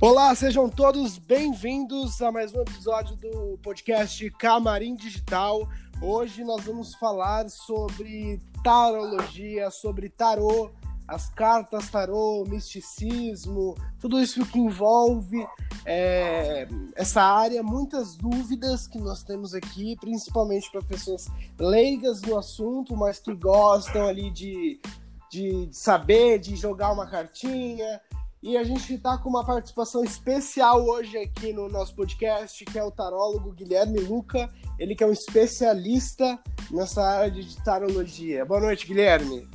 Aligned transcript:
Olá, 0.00 0.32
sejam 0.32 0.68
todos 0.70 1.18
bem-vindos 1.18 2.22
a 2.22 2.30
mais 2.30 2.54
um 2.54 2.60
episódio 2.60 3.16
do 3.16 3.58
podcast 3.60 4.30
Camarim 4.38 4.94
Digital. 4.94 5.68
Hoje 6.00 6.44
nós 6.44 6.64
vamos 6.64 6.94
falar 6.94 7.50
sobre 7.50 8.40
tarologia, 8.62 9.72
sobre 9.72 10.08
tarô, 10.08 10.70
as 11.08 11.28
cartas 11.30 11.90
tarô, 11.90 12.44
misticismo, 12.46 13.74
tudo 13.98 14.22
isso 14.22 14.46
que 14.46 14.60
envolve 14.60 15.44
é, 15.84 16.68
essa 16.94 17.20
área, 17.20 17.60
muitas 17.60 18.14
dúvidas 18.14 18.86
que 18.86 19.00
nós 19.00 19.24
temos 19.24 19.52
aqui, 19.52 19.96
principalmente 19.96 20.70
para 20.70 20.80
pessoas 20.80 21.26
leigas 21.58 22.22
no 22.22 22.38
assunto, 22.38 22.96
mas 22.96 23.18
que 23.18 23.34
gostam 23.34 24.06
ali 24.06 24.30
de, 24.30 24.80
de 25.28 25.68
saber, 25.72 26.38
de 26.38 26.54
jogar 26.54 26.92
uma 26.92 27.08
cartinha, 27.08 28.00
e 28.42 28.56
a 28.56 28.62
gente 28.62 28.94
está 28.94 29.18
com 29.18 29.28
uma 29.28 29.44
participação 29.44 30.04
especial 30.04 30.84
hoje 30.84 31.18
aqui 31.18 31.52
no 31.52 31.68
nosso 31.68 31.94
podcast, 31.94 32.64
que 32.64 32.78
é 32.78 32.84
o 32.84 32.90
tarólogo 32.90 33.52
Guilherme 33.52 33.98
Luca, 34.00 34.48
ele 34.78 34.94
que 34.94 35.02
é 35.02 35.06
um 35.06 35.12
especialista 35.12 36.38
nessa 36.70 37.02
área 37.02 37.30
de 37.30 37.62
tarologia. 37.64 38.44
Boa 38.44 38.60
noite, 38.60 38.86
Guilherme. 38.86 39.48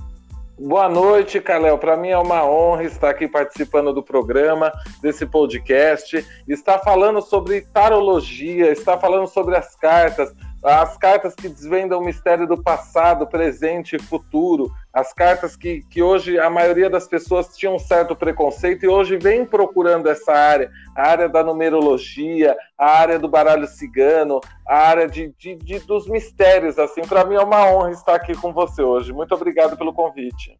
Boa 0.59 0.87
noite, 0.87 1.41
Calel. 1.41 1.77
Para 1.77 1.97
mim 1.97 2.09
é 2.09 2.17
uma 2.17 2.45
honra 2.45 2.83
estar 2.83 3.09
aqui 3.09 3.27
participando 3.27 3.93
do 3.93 4.03
programa, 4.03 4.71
desse 5.01 5.25
podcast. 5.25 6.23
Está 6.47 6.77
falando 6.77 7.21
sobre 7.21 7.61
tarologia, 7.61 8.71
está 8.71 8.97
falando 8.99 9.27
sobre 9.27 9.55
as 9.55 9.75
cartas, 9.75 10.31
as 10.63 10.97
cartas 10.97 11.35
que 11.35 11.49
desvendam 11.49 11.99
o 11.99 12.05
mistério 12.05 12.47
do 12.47 12.61
passado, 12.61 13.27
presente 13.27 13.95
e 13.95 14.01
futuro, 14.01 14.71
as 14.93 15.11
cartas 15.11 15.55
que, 15.55 15.81
que 15.89 16.01
hoje 16.01 16.39
a 16.39 16.49
maioria 16.49 16.89
das 16.89 17.07
pessoas 17.07 17.55
tinham 17.57 17.75
um 17.75 17.79
certo 17.79 18.15
preconceito 18.15 18.83
e 18.85 18.87
hoje 18.87 19.17
vem 19.17 19.45
procurando 19.45 20.07
essa 20.07 20.31
área, 20.31 20.71
a 20.95 21.09
área 21.09 21.27
da 21.27 21.43
numerologia, 21.43 22.55
a 22.77 22.99
área 22.99 23.19
do 23.19 23.27
baralho 23.27 23.67
cigano, 23.67 24.39
a 24.67 24.77
área 24.77 25.07
de, 25.07 25.33
de, 25.37 25.55
de 25.55 25.79
dos 25.79 26.07
mistérios. 26.07 26.79
Assim, 26.79 27.01
para 27.01 27.25
mim 27.25 27.35
é 27.35 27.41
uma 27.41 27.69
honra 27.69 27.91
estar 27.91 28.15
aqui 28.15 28.35
com 28.35 28.53
você 28.53 28.81
hoje. 28.81 29.11
Muito 29.11 29.33
obrigado 29.33 29.75
pelo 29.75 29.93
convite. 29.93 30.57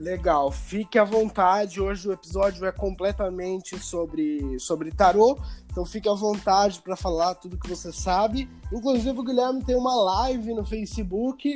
Legal, 0.00 0.50
fique 0.50 0.98
à 0.98 1.04
vontade. 1.04 1.78
Hoje 1.78 2.08
o 2.08 2.12
episódio 2.12 2.64
é 2.64 2.72
completamente 2.72 3.78
sobre, 3.78 4.58
sobre 4.58 4.90
tarô, 4.90 5.38
então 5.70 5.84
fique 5.84 6.08
à 6.08 6.14
vontade 6.14 6.80
para 6.80 6.96
falar 6.96 7.34
tudo 7.34 7.58
que 7.58 7.68
você 7.68 7.92
sabe. 7.92 8.48
Inclusive, 8.72 9.10
o 9.18 9.22
Guilherme 9.22 9.62
tem 9.62 9.76
uma 9.76 9.94
live 9.94 10.54
no 10.54 10.64
Facebook 10.64 11.52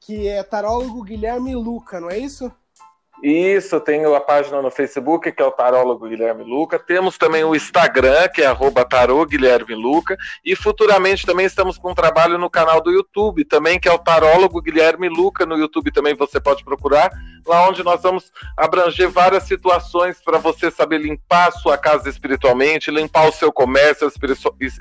que 0.00 0.26
é 0.26 0.42
Tarólogo 0.42 1.04
Guilherme 1.04 1.54
Luca, 1.54 2.00
não 2.00 2.10
é 2.10 2.18
isso? 2.18 2.50
Isso, 3.24 3.80
tenho 3.80 4.14
a 4.14 4.20
página 4.20 4.60
no 4.60 4.70
Facebook, 4.70 5.32
que 5.32 5.40
é 5.40 5.46
o 5.46 5.50
Tarólogo 5.50 6.06
Guilherme 6.06 6.44
Luca. 6.44 6.78
Temos 6.78 7.16
também 7.16 7.42
o 7.42 7.56
Instagram, 7.56 8.28
que 8.28 8.42
é 8.42 8.46
arroba 8.46 8.84
tarô 8.84 9.24
Guilherme 9.24 9.74
Luca. 9.74 10.14
E 10.44 10.54
futuramente 10.54 11.24
também 11.24 11.46
estamos 11.46 11.78
com 11.78 11.92
um 11.92 11.94
trabalho 11.94 12.36
no 12.36 12.50
canal 12.50 12.82
do 12.82 12.90
YouTube, 12.90 13.42
também, 13.46 13.80
que 13.80 13.88
é 13.88 13.92
o 13.94 13.98
Tarólogo 13.98 14.60
Guilherme 14.60 15.08
Luca. 15.08 15.46
No 15.46 15.56
YouTube 15.56 15.90
também 15.90 16.14
você 16.14 16.38
pode 16.38 16.62
procurar, 16.62 17.10
lá 17.46 17.66
onde 17.66 17.82
nós 17.82 18.02
vamos 18.02 18.30
abranger 18.58 19.08
várias 19.08 19.44
situações 19.44 20.20
para 20.22 20.36
você 20.36 20.70
saber 20.70 20.98
limpar 20.98 21.48
a 21.48 21.52
sua 21.52 21.78
casa 21.78 22.10
espiritualmente, 22.10 22.90
limpar 22.90 23.26
o 23.26 23.32
seu 23.32 23.50
comércio 23.50 24.06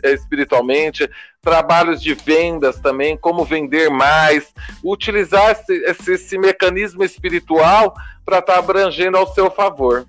espiritualmente, 0.04 1.10
trabalhos 1.42 2.02
de 2.02 2.14
vendas 2.14 2.78
também, 2.82 3.16
como 3.16 3.46
vender 3.46 3.90
mais, 3.90 4.54
utilizar 4.84 5.52
esse, 5.52 5.74
esse, 5.86 6.12
esse 6.12 6.38
mecanismo 6.38 7.06
espiritual 7.06 7.94
para 8.26 8.40
estar 8.40 8.54
tá 8.54 8.60
abrangendo 8.60 9.18
ao 9.18 9.34
seu 9.34 9.50
favor. 9.52 10.06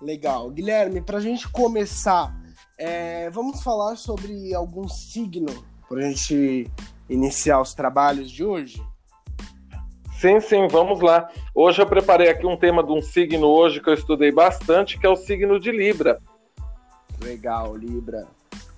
Legal. 0.00 0.50
Guilherme, 0.50 1.00
para 1.00 1.18
a 1.18 1.20
gente 1.20 1.48
começar, 1.48 2.34
é, 2.78 3.28
vamos 3.30 3.62
falar 3.62 3.96
sobre 3.96 4.54
algum 4.54 4.88
signo 4.88 5.46
para 5.88 5.98
a 5.98 6.02
gente 6.02 6.70
iniciar 7.08 7.60
os 7.60 7.74
trabalhos 7.74 8.30
de 8.30 8.44
hoje? 8.44 8.82
Sim, 10.20 10.40
sim, 10.40 10.66
vamos 10.68 11.00
lá. 11.00 11.30
Hoje 11.54 11.80
eu 11.80 11.86
preparei 11.86 12.28
aqui 12.28 12.46
um 12.46 12.56
tema 12.56 12.82
de 12.82 12.92
um 12.92 13.00
signo 13.00 13.46
hoje 13.46 13.80
que 13.80 13.88
eu 13.88 13.94
estudei 13.94 14.32
bastante, 14.32 14.98
que 14.98 15.06
é 15.06 15.08
o 15.08 15.16
signo 15.16 15.58
de 15.58 15.70
Libra. 15.70 16.20
Legal, 17.22 17.76
Libra. 17.76 18.26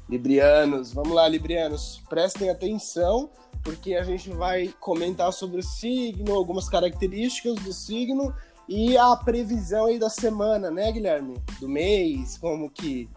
Librianos, 0.08 0.92
vamos 0.92 1.12
lá, 1.12 1.28
Librianos, 1.28 2.02
prestem 2.08 2.50
atenção, 2.50 3.30
porque 3.62 3.94
a 3.94 4.02
gente 4.02 4.28
vai 4.30 4.74
comentar 4.80 5.32
sobre 5.32 5.60
o 5.60 5.62
signo, 5.62 6.34
algumas 6.34 6.68
características 6.68 7.54
do 7.56 7.72
signo 7.72 8.34
e 8.70 8.96
a 8.96 9.16
previsão 9.16 9.86
aí 9.86 9.98
da 9.98 10.08
semana, 10.08 10.70
né, 10.70 10.92
Guilherme? 10.92 11.42
Do 11.58 11.68
mês, 11.68 12.38
como 12.38 12.70
que, 12.70 13.10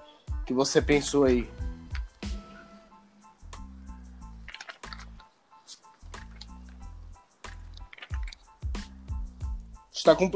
que 0.47 0.53
você 0.53 0.81
pensou 0.81 1.25
aí? 1.25 1.47
está 9.91 10.15
com 10.15 10.29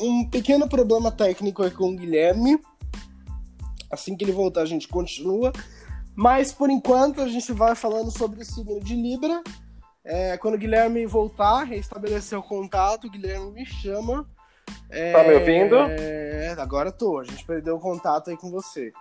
um 0.00 0.28
pequeno 0.28 0.68
problema 0.68 1.10
técnico 1.10 1.62
aí 1.62 1.70
com 1.70 1.90
o 1.90 1.96
Guilherme. 1.96 2.60
Assim 3.90 4.16
que 4.16 4.24
ele 4.24 4.32
voltar, 4.32 4.62
a 4.62 4.66
gente 4.66 4.88
continua. 4.88 5.52
Mas 6.14 6.52
por 6.52 6.68
enquanto 6.68 7.22
a 7.22 7.28
gente 7.28 7.52
vai 7.52 7.74
falando 7.74 8.10
sobre 8.10 8.42
o 8.42 8.44
signo 8.44 8.80
de 8.80 8.94
Libra. 8.94 9.42
É, 10.04 10.36
quando 10.36 10.54
o 10.54 10.58
Guilherme 10.58 11.06
voltar, 11.06 11.64
restabelecer 11.64 12.38
o 12.38 12.42
contato, 12.42 13.06
o 13.06 13.10
Guilherme 13.10 13.52
me 13.52 13.64
chama. 13.64 14.28
É, 14.90 15.12
tá 15.12 15.22
me 15.22 15.34
ouvindo? 15.34 15.76
É, 15.76 16.54
agora 16.58 16.90
tô. 16.90 17.18
A 17.18 17.24
gente 17.24 17.44
perdeu 17.44 17.76
o 17.76 17.80
contato 17.80 18.30
aí 18.30 18.36
com 18.36 18.50
você. 18.50 18.92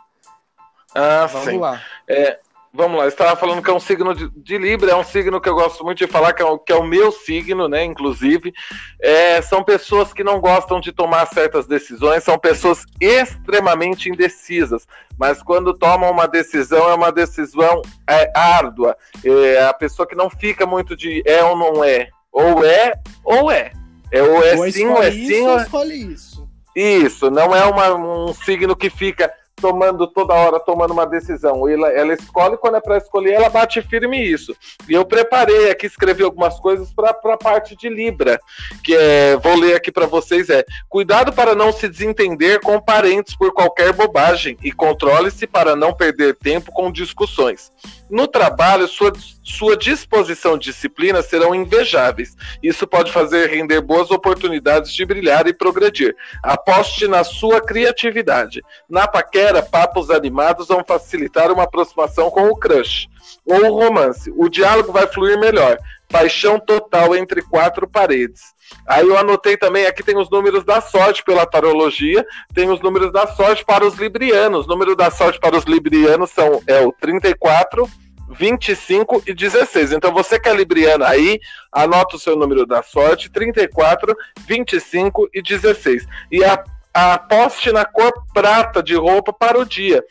Ah, 0.94 1.26
Vamos 1.28 1.50
sim. 1.50 1.58
lá. 1.58 1.82
É, 2.08 2.40
Vamos 2.72 3.00
lá, 3.00 3.06
eu 3.06 3.10
estava 3.10 3.36
falando 3.36 3.64
que 3.64 3.70
é 3.70 3.74
um 3.74 3.80
signo 3.80 4.14
de, 4.14 4.30
de, 4.30 4.58
Libra, 4.60 4.92
é 4.92 4.96
um 4.96 5.04
signo 5.04 5.42
que 5.42 5.50
eu 5.50 5.56
gosto 5.56 5.84
muito 5.84 5.98
de 5.98 6.06
falar, 6.06 6.34
que 6.34 6.44
é, 6.44 6.46
o, 6.46 6.60
que 6.60 6.72
é 6.72 6.76
o 6.76 6.84
meu 6.84 7.12
signo, 7.12 7.68
né? 7.68 7.84
Inclusive, 7.84 8.54
é, 9.02 9.42
são 9.42 9.64
pessoas 9.64 10.14
que 10.14 10.24
não 10.24 10.40
gostam 10.40 10.80
de 10.80 10.92
tomar 10.92 11.26
certas 11.26 11.66
decisões, 11.66 12.24
são 12.24 12.38
pessoas 12.38 12.86
extremamente 13.02 14.08
indecisas, 14.08 14.88
mas 15.18 15.42
quando 15.42 15.74
tomam 15.74 16.12
uma 16.12 16.28
decisão, 16.28 16.88
é 16.92 16.94
uma 16.94 17.12
decisão 17.12 17.82
é, 18.08 18.32
árdua. 18.38 18.96
É 19.26 19.64
a 19.64 19.74
pessoa 19.74 20.08
que 20.08 20.16
não 20.16 20.30
fica 20.30 20.68
muito 20.68 20.96
de 20.96 21.24
é 21.26 21.44
ou 21.44 21.58
não 21.58 21.84
é, 21.84 22.10
ou 22.32 22.64
é 22.64 22.94
ou 23.24 23.50
é. 23.50 23.72
É 24.12 24.22
ou 24.22 24.44
é 24.44 24.56
ou 24.56 24.72
sim, 24.72 24.88
ou 24.88 25.04
é 25.04 25.12
sim. 25.12 25.48
Ou... 25.48 25.58
escolhe 25.58 26.14
isso. 26.14 26.50
Isso, 26.76 27.30
não 27.30 27.56
é 27.56 27.66
uma, 27.66 27.96
um 27.96 28.34
signo 28.34 28.76
que 28.76 28.90
fica 28.90 29.32
tomando 29.60 30.08
toda 30.08 30.34
hora, 30.34 30.60
tomando 30.60 30.92
uma 30.92 31.06
decisão. 31.06 31.68
Ela, 31.68 31.90
ela 31.90 32.14
escolhe, 32.14 32.58
quando 32.58 32.78
é 32.78 32.82
para 32.82 32.98
escolher, 32.98 33.34
ela 33.34 33.50
bate 33.50 33.82
firme 33.82 34.24
isso. 34.24 34.56
E 34.88 34.94
eu 34.94 35.06
preparei 35.06 35.70
aqui, 35.70 35.86
escrevi 35.86 36.24
algumas 36.24 36.60
coisas 36.60 36.92
para 36.94 37.12
a 37.12 37.38
parte 37.38 37.76
de 37.76 37.90
Libra, 37.90 38.40
que 38.84 38.96
é, 38.96 39.38
vou 39.38 39.56
ler 39.56 39.76
aqui 39.76 39.92
para 39.92 40.06
vocês, 40.06 40.50
é, 40.50 40.64
cuidado 40.88 41.34
para 41.34 41.54
não 41.54 41.72
se 41.72 41.88
desentender 41.88 42.62
com 42.62 42.80
parentes 42.80 43.36
por 43.36 43.54
qualquer 43.54 43.94
bobagem 43.94 44.58
e 44.64 44.72
controle-se 44.72 45.46
para 45.46 45.76
não 45.76 45.94
perder 45.94 46.36
tempo 46.36 46.72
com 46.72 46.92
discussões. 46.92 47.72
No 48.10 48.28
trabalho, 48.28 48.88
sua, 48.88 49.14
sua 49.44 49.78
disposição 49.78 50.56
e 50.56 50.60
disciplina 50.60 51.22
serão 51.22 51.54
invejáveis. 51.54 52.36
Isso 52.62 52.88
pode 52.88 53.12
fazer 53.12 53.50
render 53.50 53.82
boas 53.82 54.10
oportunidades 54.10 54.94
de 54.94 55.06
brilhar 55.06 55.48
e 55.48 55.54
progredir. 55.54 56.16
Aposte 56.42 57.08
na 57.08 57.24
sua 57.24 57.62
criatividade. 57.62 58.64
Na 58.90 59.08
paquera, 59.08 59.62
papos 59.62 60.10
animados 60.10 60.68
vão 60.68 60.84
facilitar 60.84 61.52
uma 61.52 61.64
aproximação 61.64 62.32
com 62.32 62.48
o 62.50 62.56
crush 62.56 63.08
ou 63.46 63.66
o 63.66 63.80
romance. 63.80 64.34
O 64.36 64.50
diálogo 64.50 64.92
vai 64.92 65.06
fluir 65.06 65.40
melhor. 65.40 65.78
Paixão 66.08 66.60
total 66.60 67.16
entre 67.16 67.44
quatro 67.44 67.88
paredes. 67.88 68.42
Aí 68.86 69.08
eu 69.08 69.18
anotei 69.18 69.58
também, 69.58 69.86
aqui 69.86 70.04
tem 70.04 70.18
os 70.18 70.30
números 70.30 70.64
da 70.64 70.82
sorte 70.82 71.24
pela 71.24 71.46
tarologia, 71.46 72.26
tem 72.54 72.70
os 72.70 72.82
números 72.82 73.12
da 73.12 73.28
sorte 73.28 73.64
para 73.64 73.86
os 73.86 73.96
librianos. 73.96 74.66
O 74.66 74.70
número 74.70 74.96
da 74.96 75.12
sorte 75.12 75.40
para 75.40 75.58
os 75.58 75.64
librianos 75.64 76.32
são, 76.32 76.62
é 76.68 76.80
o 76.82 76.92
34, 76.92 77.88
25 78.30 79.24
e 79.26 79.34
16. 79.34 79.94
Então 79.94 80.14
você 80.14 80.40
que 80.40 80.48
é 80.48 80.54
libriano 80.54 81.04
aí, 81.04 81.40
anota 81.72 82.16
o 82.16 82.20
seu 82.20 82.36
número 82.36 82.66
da 82.66 82.84
sorte, 82.84 83.30
34, 83.30 84.16
25 84.48 85.30
e 85.34 85.42
16. 85.42 86.06
E 86.32 86.44
a, 86.44 86.64
aposte 86.94 87.72
na 87.72 87.86
cor 87.86 88.12
prata 88.34 88.84
de 88.84 88.96
roupa 88.96 89.34
para 89.34 89.60
o 89.60 89.66
dia. 89.66 90.04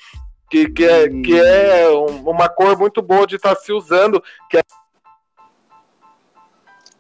Que, 0.51 0.67
que, 0.71 0.83
é, 0.83 1.09
que 1.09 1.39
é 1.39 1.89
uma 1.91 2.49
cor 2.49 2.79
muito 2.79 3.03
boa 3.03 3.27
de 3.27 3.37
estar 3.37 3.55
tá 3.55 3.61
se 3.61 3.71
usando, 3.71 4.23
que 4.49 4.57
é 4.57 4.63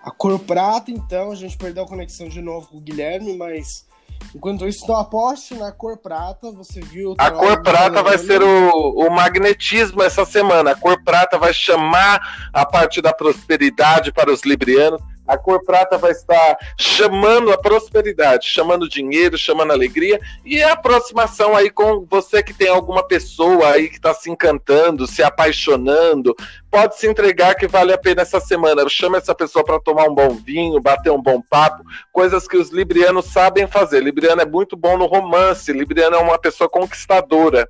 a 0.08 0.10
cor 0.10 0.38
prata, 0.38 0.90
então, 0.90 1.30
a 1.30 1.34
gente 1.34 1.56
perdeu 1.56 1.84
a 1.84 1.86
conexão 1.86 2.28
de 2.28 2.40
novo 2.40 2.68
com 2.68 2.78
o 2.78 2.80
Guilherme, 2.80 3.36
mas 3.36 3.86
enquanto 4.34 4.66
isso, 4.66 4.82
então 4.82 4.96
aposte 4.96 5.54
na 5.54 5.70
cor 5.70 5.98
prata, 5.98 6.50
você 6.50 6.80
viu... 6.80 7.14
A 7.18 7.30
cor 7.30 7.62
prata 7.62 8.02
vai 8.02 8.16
ser 8.16 8.42
o, 8.42 8.90
o 8.90 9.10
magnetismo 9.10 10.02
essa 10.02 10.24
semana, 10.24 10.70
a 10.70 10.76
cor 10.76 11.02
prata 11.04 11.36
vai 11.38 11.52
chamar 11.52 12.48
a 12.54 12.64
parte 12.64 13.02
da 13.02 13.12
prosperidade 13.12 14.10
para 14.10 14.32
os 14.32 14.42
librianos, 14.44 15.02
A 15.28 15.36
cor 15.36 15.62
prata 15.62 15.98
vai 15.98 16.12
estar 16.12 16.56
chamando 16.78 17.52
a 17.52 17.58
prosperidade, 17.58 18.48
chamando 18.48 18.88
dinheiro, 18.88 19.36
chamando 19.36 19.72
alegria 19.72 20.18
e 20.44 20.62
a 20.62 20.72
aproximação 20.72 21.54
aí 21.54 21.68
com 21.68 22.06
você 22.08 22.42
que 22.42 22.54
tem 22.54 22.68
alguma 22.68 23.06
pessoa 23.06 23.72
aí 23.72 23.88
que 23.88 23.96
está 23.96 24.14
se 24.14 24.30
encantando, 24.30 25.06
se 25.06 25.22
apaixonando. 25.22 26.34
Pode 26.70 26.98
se 26.98 27.06
entregar 27.06 27.54
que 27.54 27.66
vale 27.66 27.92
a 27.92 27.98
pena 27.98 28.22
essa 28.22 28.40
semana. 28.40 28.88
Chama 28.88 29.18
essa 29.18 29.34
pessoa 29.34 29.64
para 29.64 29.78
tomar 29.78 30.04
um 30.04 30.14
bom 30.14 30.30
vinho, 30.30 30.80
bater 30.80 31.10
um 31.10 31.20
bom 31.20 31.42
papo, 31.42 31.84
coisas 32.10 32.48
que 32.48 32.56
os 32.56 32.70
librianos 32.70 33.26
sabem 33.26 33.66
fazer. 33.66 34.00
Libriano 34.00 34.40
é 34.40 34.46
muito 34.46 34.76
bom 34.76 34.96
no 34.96 35.06
romance, 35.06 35.72
Libriano 35.72 36.16
é 36.16 36.18
uma 36.18 36.38
pessoa 36.38 36.70
conquistadora. 36.70 37.68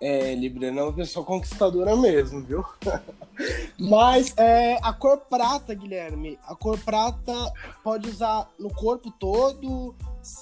É, 0.00 0.34
Libriano 0.34 0.78
é 0.78 0.82
uma 0.82 0.92
pessoa 0.92 1.24
conquistadora 1.24 1.96
mesmo, 1.96 2.42
viu? 2.42 2.64
Mas 3.78 4.34
é, 4.36 4.78
a 4.82 4.92
cor 4.92 5.18
prata, 5.28 5.74
Guilherme, 5.74 6.38
a 6.46 6.54
cor 6.54 6.78
prata 6.78 7.32
pode 7.82 8.08
usar 8.08 8.46
no 8.58 8.72
corpo 8.72 9.10
todo, 9.10 9.94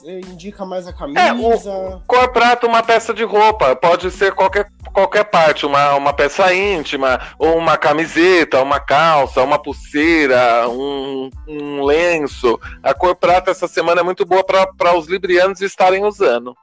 indica 0.04 0.64
mais 0.64 0.86
a 0.86 0.92
camisa. 0.92 1.20
É, 1.20 1.32
o, 1.32 2.00
cor 2.06 2.32
prata, 2.32 2.66
uma 2.66 2.82
peça 2.82 3.12
de 3.12 3.22
roupa, 3.24 3.76
pode 3.76 4.10
ser 4.10 4.32
qualquer, 4.32 4.68
qualquer 4.92 5.24
parte, 5.24 5.66
uma, 5.66 5.94
uma 5.94 6.12
peça 6.12 6.52
íntima, 6.54 7.20
ou 7.38 7.56
uma 7.56 7.76
camiseta, 7.76 8.62
uma 8.62 8.80
calça, 8.80 9.42
uma 9.42 9.58
pulseira, 9.58 10.68
um, 10.68 11.30
um 11.46 11.84
lenço. 11.84 12.58
A 12.82 12.94
cor 12.94 13.14
prata 13.14 13.50
essa 13.50 13.68
semana 13.68 14.00
é 14.00 14.04
muito 14.04 14.24
boa 14.24 14.44
para 14.44 14.96
os 14.96 15.06
librianos 15.06 15.60
estarem 15.60 16.04
usando. 16.04 16.56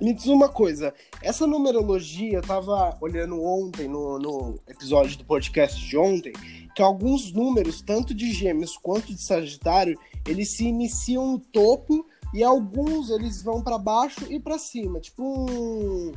Me 0.00 0.12
diz 0.12 0.26
uma 0.26 0.48
coisa, 0.48 0.94
essa 1.22 1.46
numerologia, 1.46 2.34
eu 2.38 2.42
tava 2.42 2.96
olhando 3.00 3.42
ontem, 3.42 3.88
no, 3.88 4.18
no 4.18 4.60
episódio 4.68 5.18
do 5.18 5.24
podcast 5.24 5.84
de 5.84 5.96
ontem, 5.96 6.32
que 6.74 6.82
alguns 6.82 7.32
números, 7.32 7.82
tanto 7.82 8.14
de 8.14 8.30
gêmeos 8.32 8.76
quanto 8.76 9.12
de 9.12 9.22
sagitário, 9.22 9.98
eles 10.26 10.50
se 10.50 10.64
iniciam 10.64 11.32
no 11.32 11.38
topo 11.38 12.06
e 12.32 12.44
alguns 12.44 13.10
eles 13.10 13.42
vão 13.42 13.62
para 13.62 13.78
baixo 13.78 14.30
e 14.30 14.38
para 14.38 14.58
cima, 14.58 15.00
tipo 15.00 15.22
um, 15.22 16.12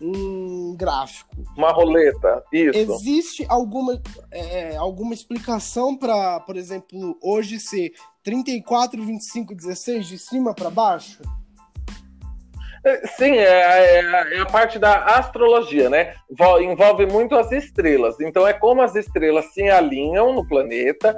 um 0.00 0.76
gráfico. 0.76 1.34
Uma 1.56 1.72
roleta, 1.72 2.44
isso. 2.52 2.78
Existe 2.78 3.46
alguma, 3.48 4.00
é, 4.30 4.76
alguma 4.76 5.14
explicação 5.14 5.96
para, 5.96 6.38
por 6.40 6.56
exemplo, 6.56 7.18
hoje 7.20 7.58
ser 7.58 7.92
34, 8.22 9.02
25, 9.02 9.54
16 9.54 10.06
de 10.06 10.18
cima 10.18 10.54
para 10.54 10.70
baixo? 10.70 11.22
Sim, 13.16 13.38
é, 13.38 13.42
é, 13.42 14.00
é, 14.00 14.40
a 14.40 14.46
parte 14.46 14.78
da 14.78 15.04
astrologia, 15.16 15.88
né? 15.88 16.14
Envolve 16.60 17.06
muito 17.06 17.34
as 17.34 17.50
estrelas. 17.50 18.20
Então 18.20 18.46
é 18.46 18.52
como 18.52 18.82
as 18.82 18.94
estrelas 18.94 19.46
se 19.54 19.62
alinham 19.70 20.34
no 20.34 20.46
planeta, 20.46 21.16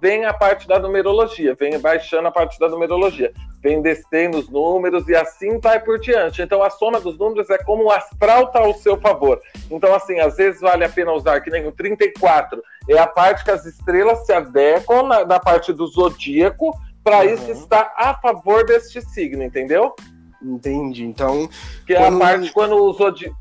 vem 0.00 0.24
a 0.24 0.32
parte 0.32 0.68
da 0.68 0.78
numerologia, 0.78 1.56
vem 1.56 1.80
baixando 1.80 2.28
a 2.28 2.30
parte 2.30 2.60
da 2.60 2.68
numerologia, 2.68 3.32
vem 3.60 3.82
descendo 3.82 4.38
os 4.38 4.48
números 4.48 5.08
e 5.08 5.16
assim 5.16 5.58
vai 5.58 5.80
por 5.80 5.98
diante. 5.98 6.42
Então 6.42 6.62
a 6.62 6.70
soma 6.70 7.00
dos 7.00 7.18
números 7.18 7.50
é 7.50 7.58
como 7.58 7.84
o 7.84 7.90
astral 7.90 8.44
está 8.44 8.60
ao 8.60 8.74
seu 8.74 8.96
favor. 9.00 9.40
Então, 9.70 9.92
assim, 9.94 10.20
às 10.20 10.36
vezes 10.36 10.60
vale 10.60 10.84
a 10.84 10.88
pena 10.88 11.12
usar 11.12 11.40
que 11.40 11.50
nem 11.50 11.66
o 11.66 11.72
34, 11.72 12.62
é 12.88 12.98
a 12.98 13.06
parte 13.06 13.44
que 13.44 13.50
as 13.50 13.66
estrelas 13.66 14.24
se 14.24 14.32
adequam 14.32 15.02
na, 15.02 15.24
na 15.24 15.40
parte 15.40 15.72
do 15.72 15.88
zodíaco, 15.88 16.72
para 17.02 17.18
uhum. 17.18 17.34
isso 17.34 17.50
estar 17.50 17.92
a 17.96 18.14
favor 18.14 18.64
deste 18.64 19.02
signo, 19.02 19.42
entendeu? 19.42 19.94
Entendi. 20.44 21.04
Então. 21.04 21.48
Que 21.86 21.94
é 21.94 22.06
a 22.06 22.16
parte 22.16 22.52
quando 22.52 22.76
usou 22.76 23.10
de. 23.10 23.32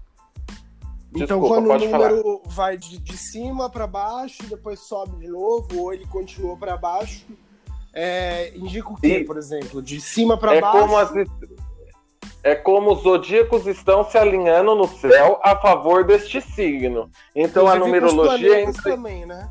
Então, 1.15 1.39
Desculpa, 1.39 1.47
quando 1.47 1.69
o 1.69 1.77
número 1.77 1.89
falar. 1.91 2.39
vai 2.45 2.77
de, 2.77 2.97
de 2.97 3.15
cima 3.15 3.69
para 3.69 3.85
baixo, 3.85 4.41
depois 4.50 4.79
sobe 4.79 5.17
de 5.17 5.27
novo, 5.27 5.67
ou 5.77 5.94
ele 5.94 6.07
continua 6.07 6.57
para 6.57 6.75
baixo, 6.75 7.27
é, 7.94 8.51
indica 8.57 8.89
o 8.89 8.95
quê, 8.95 9.19
e 9.19 9.23
por 9.23 9.38
exemplo? 9.38 9.79
De 9.79 10.01
cima 10.01 10.35
para 10.38 10.55
é 10.55 10.61
baixo. 10.61 10.79
Como 10.79 10.97
as, 10.97 11.11
é 12.44 12.55
como 12.55 12.94
os 12.94 13.03
zodíacos 13.03 13.67
estão 13.67 14.03
se 14.03 14.17
alinhando 14.17 14.73
no 14.73 14.88
céu 14.88 15.39
a 15.44 15.55
favor 15.55 16.03
deste 16.03 16.41
signo. 16.41 17.09
Então 17.35 17.63
Inclusive, 17.63 17.83
a 17.83 18.01
numerologia. 18.01 18.61
Entre... 18.61 18.81
também, 18.81 19.25
né? 19.25 19.50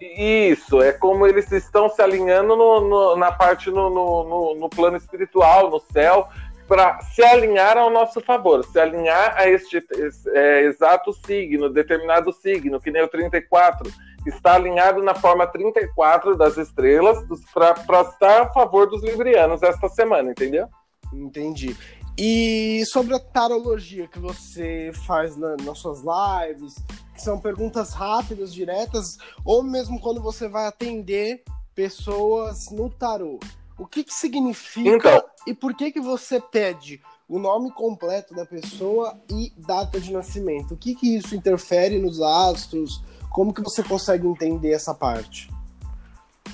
Isso, 0.00 0.80
é 0.80 0.92
como 0.92 1.26
eles 1.26 1.50
estão 1.50 1.88
se 1.88 2.00
alinhando 2.00 2.54
no, 2.54 2.80
no, 2.80 3.16
na 3.16 3.32
parte 3.32 3.70
no, 3.70 3.90
no, 3.90 4.54
no, 4.54 4.68
plano 4.68 4.96
espiritual, 4.96 5.70
no 5.70 5.80
céu, 5.92 6.28
para 6.68 7.00
se 7.00 7.22
alinhar 7.22 7.76
ao 7.76 7.90
nosso 7.90 8.20
favor, 8.20 8.64
se 8.64 8.78
alinhar 8.78 9.34
a 9.36 9.48
este 9.48 9.84
é, 10.28 10.60
exato 10.64 11.12
signo, 11.26 11.70
determinado 11.70 12.32
signo, 12.32 12.80
que 12.80 12.90
nem 12.90 13.02
o 13.02 13.08
34, 13.08 13.90
está 14.26 14.54
alinhado 14.54 15.02
na 15.02 15.14
forma 15.14 15.46
34 15.46 16.36
das 16.36 16.56
estrelas 16.56 17.18
para 17.52 18.02
estar 18.02 18.42
a 18.42 18.52
favor 18.52 18.88
dos 18.88 19.02
librianos 19.02 19.62
esta 19.62 19.88
semana, 19.88 20.30
entendeu? 20.30 20.68
Entendi. 21.12 21.76
E 22.18 22.84
sobre 22.86 23.14
a 23.14 23.20
tarologia 23.20 24.08
que 24.08 24.18
você 24.18 24.90
faz 25.06 25.36
na, 25.36 25.56
nas 25.64 25.78
suas 25.78 26.00
lives, 26.00 26.74
que 27.18 27.24
são 27.24 27.40
perguntas 27.40 27.92
rápidas, 27.92 28.54
diretas, 28.54 29.18
ou 29.44 29.60
mesmo 29.60 30.00
quando 30.00 30.22
você 30.22 30.48
vai 30.48 30.66
atender 30.66 31.42
pessoas 31.74 32.70
no 32.70 32.88
tarô. 32.88 33.40
O 33.76 33.84
que, 33.84 34.04
que 34.04 34.14
significa 34.14 34.96
então, 34.96 35.24
e 35.44 35.52
por 35.52 35.74
que, 35.74 35.90
que 35.90 36.00
você 36.00 36.40
pede 36.40 37.02
o 37.28 37.40
nome 37.40 37.72
completo 37.72 38.34
da 38.34 38.46
pessoa 38.46 39.18
e 39.28 39.52
data 39.56 40.00
de 40.00 40.12
nascimento? 40.12 40.74
O 40.74 40.76
que, 40.76 40.94
que 40.94 41.16
isso 41.16 41.34
interfere 41.34 41.98
nos 41.98 42.22
astros? 42.22 43.02
Como 43.30 43.52
que 43.52 43.62
você 43.62 43.82
consegue 43.82 44.26
entender 44.26 44.70
essa 44.70 44.94
parte? 44.94 45.50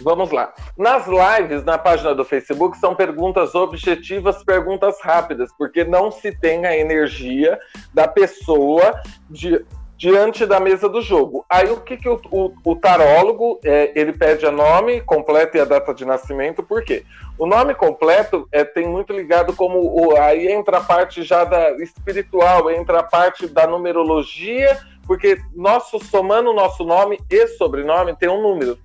Vamos 0.01 0.31
lá. 0.31 0.53
Nas 0.77 1.07
lives, 1.07 1.63
na 1.65 1.79
página 1.79 2.15
do 2.15 2.25
Facebook, 2.25 2.79
são 2.79 2.95
perguntas 2.95 3.55
objetivas, 3.55 4.43
perguntas 4.43 4.97
rápidas, 5.01 5.51
porque 5.57 5.85
não 5.85 6.11
se 6.11 6.33
tem 6.33 6.67
a 6.67 6.77
energia 6.77 7.59
da 7.93 8.09
pessoa 8.09 9.01
de, 9.31 9.65
diante 9.97 10.45
da 10.45 10.59
mesa 10.59 10.89
do 10.89 11.01
jogo. 11.01 11.45
Aí 11.49 11.71
o 11.71 11.81
que, 11.81 11.97
que 11.97 12.09
o, 12.09 12.21
o, 12.31 12.53
o 12.65 12.77
tarólogo 12.77 13.61
é, 13.65 13.93
ele 13.95 14.13
pede 14.13 14.45
a 14.45 14.51
nome 14.51 15.01
completo 15.01 15.57
e 15.57 15.61
a 15.61 15.65
data 15.65 15.95
de 15.95 16.05
nascimento, 16.05 16.63
por 16.63 16.83
quê? 16.85 17.05
O 17.39 17.47
nome 17.47 17.75
completo 17.75 18.49
é, 18.53 18.65
tem 18.65 18.87
muito 18.89 19.13
ligado 19.13 19.55
como 19.55 19.79
o, 19.79 20.17
aí 20.17 20.49
entra 20.49 20.79
a 20.79 20.83
parte 20.83 21.23
já 21.23 21.45
da 21.45 21.71
espiritual, 21.83 22.71
entra 22.71 23.01
a 23.01 23.03
parte 23.03 23.47
da 23.47 23.67
numerologia, 23.67 24.79
porque 25.07 25.39
nosso 25.55 25.99
somando 25.99 26.53
nosso 26.53 26.85
nome 26.85 27.19
e 27.31 27.47
sobrenome 27.49 28.17
tem 28.17 28.29
um 28.29 28.43
número. 28.43 28.79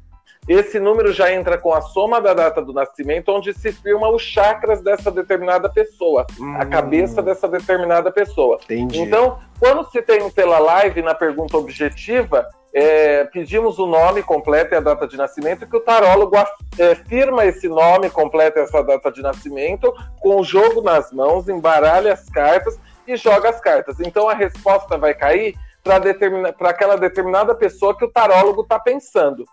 Esse 0.49 0.79
número 0.79 1.13
já 1.13 1.31
entra 1.31 1.59
com 1.59 1.71
a 1.71 1.79
soma 1.79 2.19
da 2.19 2.33
data 2.33 2.59
do 2.59 2.73
nascimento, 2.73 3.29
onde 3.29 3.53
se 3.53 3.71
firma 3.71 4.09
os 4.09 4.23
chakras 4.23 4.81
dessa 4.81 5.11
determinada 5.11 5.69
pessoa, 5.69 6.25
hum. 6.39 6.55
a 6.57 6.65
cabeça 6.65 7.21
dessa 7.21 7.47
determinada 7.47 8.11
pessoa. 8.11 8.57
Entendi. 8.63 8.99
Então, 8.99 9.37
quando 9.59 9.87
se 9.91 10.01
tem 10.01 10.27
pela 10.31 10.57
live 10.57 11.03
na 11.03 11.13
pergunta 11.13 11.55
objetiva, 11.55 12.47
é, 12.73 13.25
pedimos 13.25 13.77
o 13.77 13.85
nome 13.85 14.23
completo 14.23 14.73
e 14.73 14.77
a 14.77 14.79
data 14.79 15.07
de 15.07 15.17
nascimento, 15.17 15.67
que 15.67 15.77
o 15.77 15.81
tarólogo 15.81 16.35
é, 16.79 16.95
firma 16.95 17.45
esse 17.45 17.69
nome 17.69 18.09
completo 18.09 18.57
e 18.57 18.63
essa 18.63 18.83
data 18.83 19.11
de 19.11 19.21
nascimento, 19.21 19.93
com 20.19 20.41
o 20.41 20.43
jogo 20.43 20.81
nas 20.81 21.11
mãos, 21.11 21.47
embaralha 21.47 22.11
as 22.11 22.27
cartas 22.27 22.79
e 23.07 23.15
joga 23.15 23.49
as 23.49 23.61
cartas. 23.61 23.99
Então 23.99 24.27
a 24.27 24.33
resposta 24.33 24.97
vai 24.97 25.13
cair 25.13 25.53
para 25.83 26.69
aquela 26.71 26.95
determinada 26.95 27.53
pessoa 27.53 27.95
que 27.95 28.03
o 28.03 28.11
tarólogo 28.11 28.63
está 28.63 28.79
pensando 28.79 29.45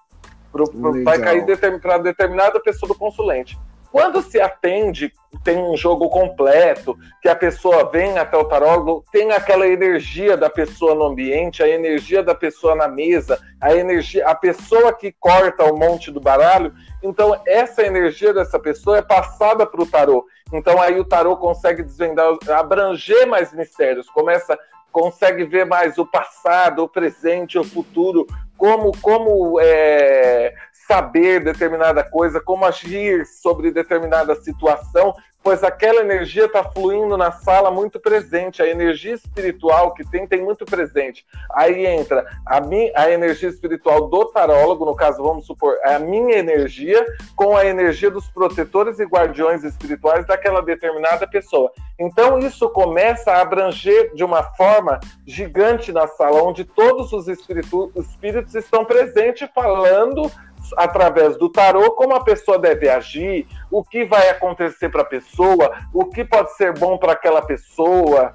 pro, 0.57 0.71
pro, 0.71 1.05
vai 1.05 1.19
cair 1.19 1.45
para 1.81 1.99
determinada 1.99 2.61
pessoa 2.61 2.89
do 2.89 2.95
consulente. 2.99 3.59
Quando 3.91 4.21
se 4.21 4.39
atende, 4.39 5.11
tem 5.43 5.57
um 5.57 5.75
jogo 5.75 6.11
completo, 6.11 6.99
que 7.23 7.29
a 7.31 7.35
pessoa 7.35 7.91
vem 7.91 8.19
até 8.19 8.37
o 8.37 8.45
tarólogo, 8.45 9.03
tem 9.11 9.33
aquela 9.33 9.67
energia 9.67 10.37
da 10.37 10.51
pessoa 10.51 10.95
no 10.95 11.05
ambiente, 11.05 11.63
a 11.63 11.69
energia 11.69 12.23
da 12.23 12.35
pessoa 12.35 12.75
na 12.75 12.89
mesa, 12.89 13.41
a 13.59 13.75
energia, 13.75 14.27
a 14.27 14.35
pessoa 14.35 14.93
que 14.93 15.13
corta 15.13 15.65
o 15.65 15.79
monte 15.79 16.11
do 16.11 16.21
baralho. 16.21 16.75
Então, 17.03 17.41
essa 17.47 17.83
energia 17.87 18.35
dessa 18.35 18.59
pessoa 18.59 18.99
é 18.99 19.03
passada 19.03 19.65
para 19.65 19.83
o 19.83 19.87
tarô. 19.87 20.27
Então, 20.53 20.79
aí 20.81 21.01
o 21.01 21.05
tarô 21.05 21.37
consegue 21.37 21.83
desvendar, 21.83 22.37
abranger 22.51 23.27
mais 23.27 23.51
mistérios, 23.55 24.11
começa 24.11 24.59
consegue 24.93 25.45
ver 25.45 25.67
mais 25.67 25.99
o 25.99 26.07
passado, 26.07 26.83
o 26.83 26.89
presente, 26.89 27.59
o 27.59 27.65
futuro, 27.65 28.27
como, 28.57 28.93
como 29.01 29.59
é, 29.61 30.55
saber 30.87 31.45
determinada 31.45 32.03
coisa, 32.05 32.41
como 32.41 32.65
agir 32.65 33.27
sobre 33.27 33.71
determinada 33.71 34.35
situação, 34.37 35.15
pois 35.47 35.63
aquela 35.63 36.01
energia 36.01 36.47
está 36.47 36.65
fluindo 36.65 37.17
na 37.17 37.31
sala 37.31 37.71
muito 37.71 38.01
presente, 38.01 38.61
a 38.61 38.69
energia 38.69 39.15
espiritual 39.15 39.95
que 39.95 40.03
tem, 40.05 40.27
tem 40.27 40.43
muito 40.43 40.65
presente. 40.65 41.25
Aí 41.55 41.87
entra 41.87 42.27
a, 42.45 42.61
minha, 42.61 42.91
a 42.97 43.13
energia 43.13 43.49
espiritual 43.49 44.09
do 44.09 44.25
tarólogo, 44.25 44.85
no 44.85 44.97
caso, 44.97 45.23
vamos 45.23 45.47
supor, 45.47 45.77
a 45.85 46.01
minha 46.01 46.37
energia, 46.37 47.07
com 47.37 47.57
a 47.57 47.65
energia 47.65 48.11
dos 48.11 48.27
protetores 48.27 48.99
e 48.99 49.05
guardiões 49.05 49.63
espirituais 49.63 50.27
daquela 50.27 50.61
determinada 50.61 51.29
pessoa. 51.29 51.71
Então, 51.97 52.41
isso 52.41 52.69
começa 52.71 53.31
a 53.31 53.41
abranger 53.41 54.17
de 54.17 54.25
uma 54.25 54.43
forma 54.43 54.99
gigante 55.25 55.93
na 55.93 56.09
sala, 56.09 56.43
onde 56.43 56.65
todos 56.65 57.13
os 57.13 57.29
espíritos 57.29 58.53
estão 58.53 58.85
presentes 58.85 59.49
falando 59.55 60.29
através 60.77 61.37
do 61.37 61.49
tarô 61.49 61.93
como 61.93 62.15
a 62.15 62.25
pessoa 62.25 62.59
deve 62.59 62.89
agir, 62.89 63.47
o 63.71 63.85
que 63.85 64.05
vai 64.05 64.29
acontecer 64.31 64.89
para 64.89 65.03
a 65.03 65.07
pessoa, 65.07 65.73
o 65.93 66.07
que 66.07 66.25
pode 66.25 66.55
ser 66.57 66.77
bom 66.79 66.99
para 66.99 67.13
aquela 67.13 67.43
pessoa. 67.43 68.35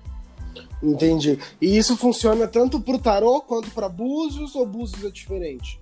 Entendi. 0.82 1.40
E 1.62 1.78
isso 1.78 1.96
funciona 1.96 2.48
tanto 2.48 2.82
para 2.82 2.96
o 2.96 3.00
tarô 3.00 3.42
quanto 3.42 3.70
para 3.72 3.88
Búzios 3.88 4.56
ou 4.56 4.66
Búzios 4.66 5.06
é 5.06 5.12
diferente? 5.12 5.80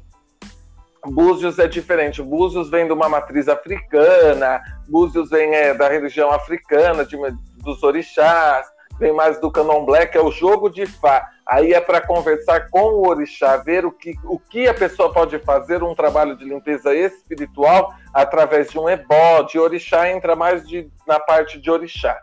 Búzios 1.06 1.58
é 1.60 1.68
diferente. 1.68 2.22
Búzios 2.22 2.70
vem 2.70 2.86
de 2.86 2.91
uma 2.91 3.08
matriz 3.08 3.48
africana, 3.48 4.62
Búzios 4.88 5.29
vem 5.29 5.53
é, 5.53 5.74
da 5.74 5.88
religião 5.88 6.32
africana, 6.32 7.06
de, 7.06 7.18
dos 7.63 7.82
orixás, 7.84 8.68
vem 9.00 9.13
mais 9.13 9.39
do 9.39 9.50
candomblé, 9.50 10.06
que 10.06 10.18
é 10.18 10.22
o 10.22 10.32
jogo 10.32 10.70
de 10.70 10.86
Fá. 10.86 11.27
Aí 11.46 11.74
é 11.74 11.82
para 11.82 12.06
conversar 12.06 12.70
com 12.70 12.82
o 12.82 13.08
orixá, 13.08 13.58
ver 13.58 13.86
o 13.86 13.91
que, 13.91 14.13
o 14.25 14.38
que 14.38 14.68
a 14.68 14.74
pessoa 14.74 15.12
pode 15.12 15.39
fazer, 15.39 15.82
um 15.82 15.96
trabalho 15.96 16.38
de 16.38 16.46
limpeza 16.46 16.94
espiritual 16.94 17.94
através 18.13 18.70
de 18.70 18.77
um 18.77 18.88
ebó, 18.88 19.41
de 19.44 19.58
orixá, 19.58 20.12
entra 20.12 20.36
mais 20.36 20.68
de, 20.68 20.91
na 21.08 21.20
parte 21.20 21.60
de 21.60 21.72
orixá. 21.72 22.22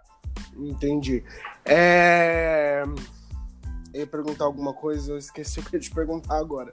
Entendi. 0.57 1.25
É... 1.65 2.85
Eu 3.93 4.01
ia 4.01 4.07
perguntar 4.07 4.45
alguma 4.45 4.75
coisa, 4.75 5.13
eu 5.13 5.19
esqueci 5.19 5.59
o 5.59 5.65
que 5.65 5.75
eu 5.75 5.79
ia 5.79 5.83
te 5.83 5.91
perguntar 5.91 6.37
agora. 6.37 6.73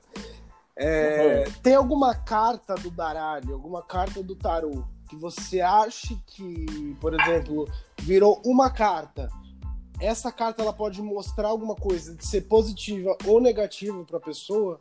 É... 0.76 1.46
Uhum. 1.48 1.54
Tem 1.64 1.76
alguma 1.76 2.14
carta 2.14 2.76
do 2.76 2.92
baralho, 2.92 3.54
alguma 3.54 3.82
carta 3.82 4.22
do 4.22 4.36
tarô 4.36 4.84
que 5.08 5.16
você 5.16 5.62
acha 5.62 6.16
que, 6.26 6.98
por 7.00 7.20
exemplo, 7.20 7.68
virou 8.02 8.42
uma 8.44 8.72
carta 8.72 9.30
essa 10.00 10.32
carta 10.32 10.62
ela 10.62 10.74
pode 10.74 11.02
mostrar 11.02 11.48
alguma 11.48 11.76
coisa 11.76 12.16
de 12.16 12.26
ser 12.26 12.42
positiva 12.42 13.16
ou 13.26 13.40
negativa 13.40 14.04
para 14.04 14.18
a 14.18 14.22
pessoa? 14.22 14.80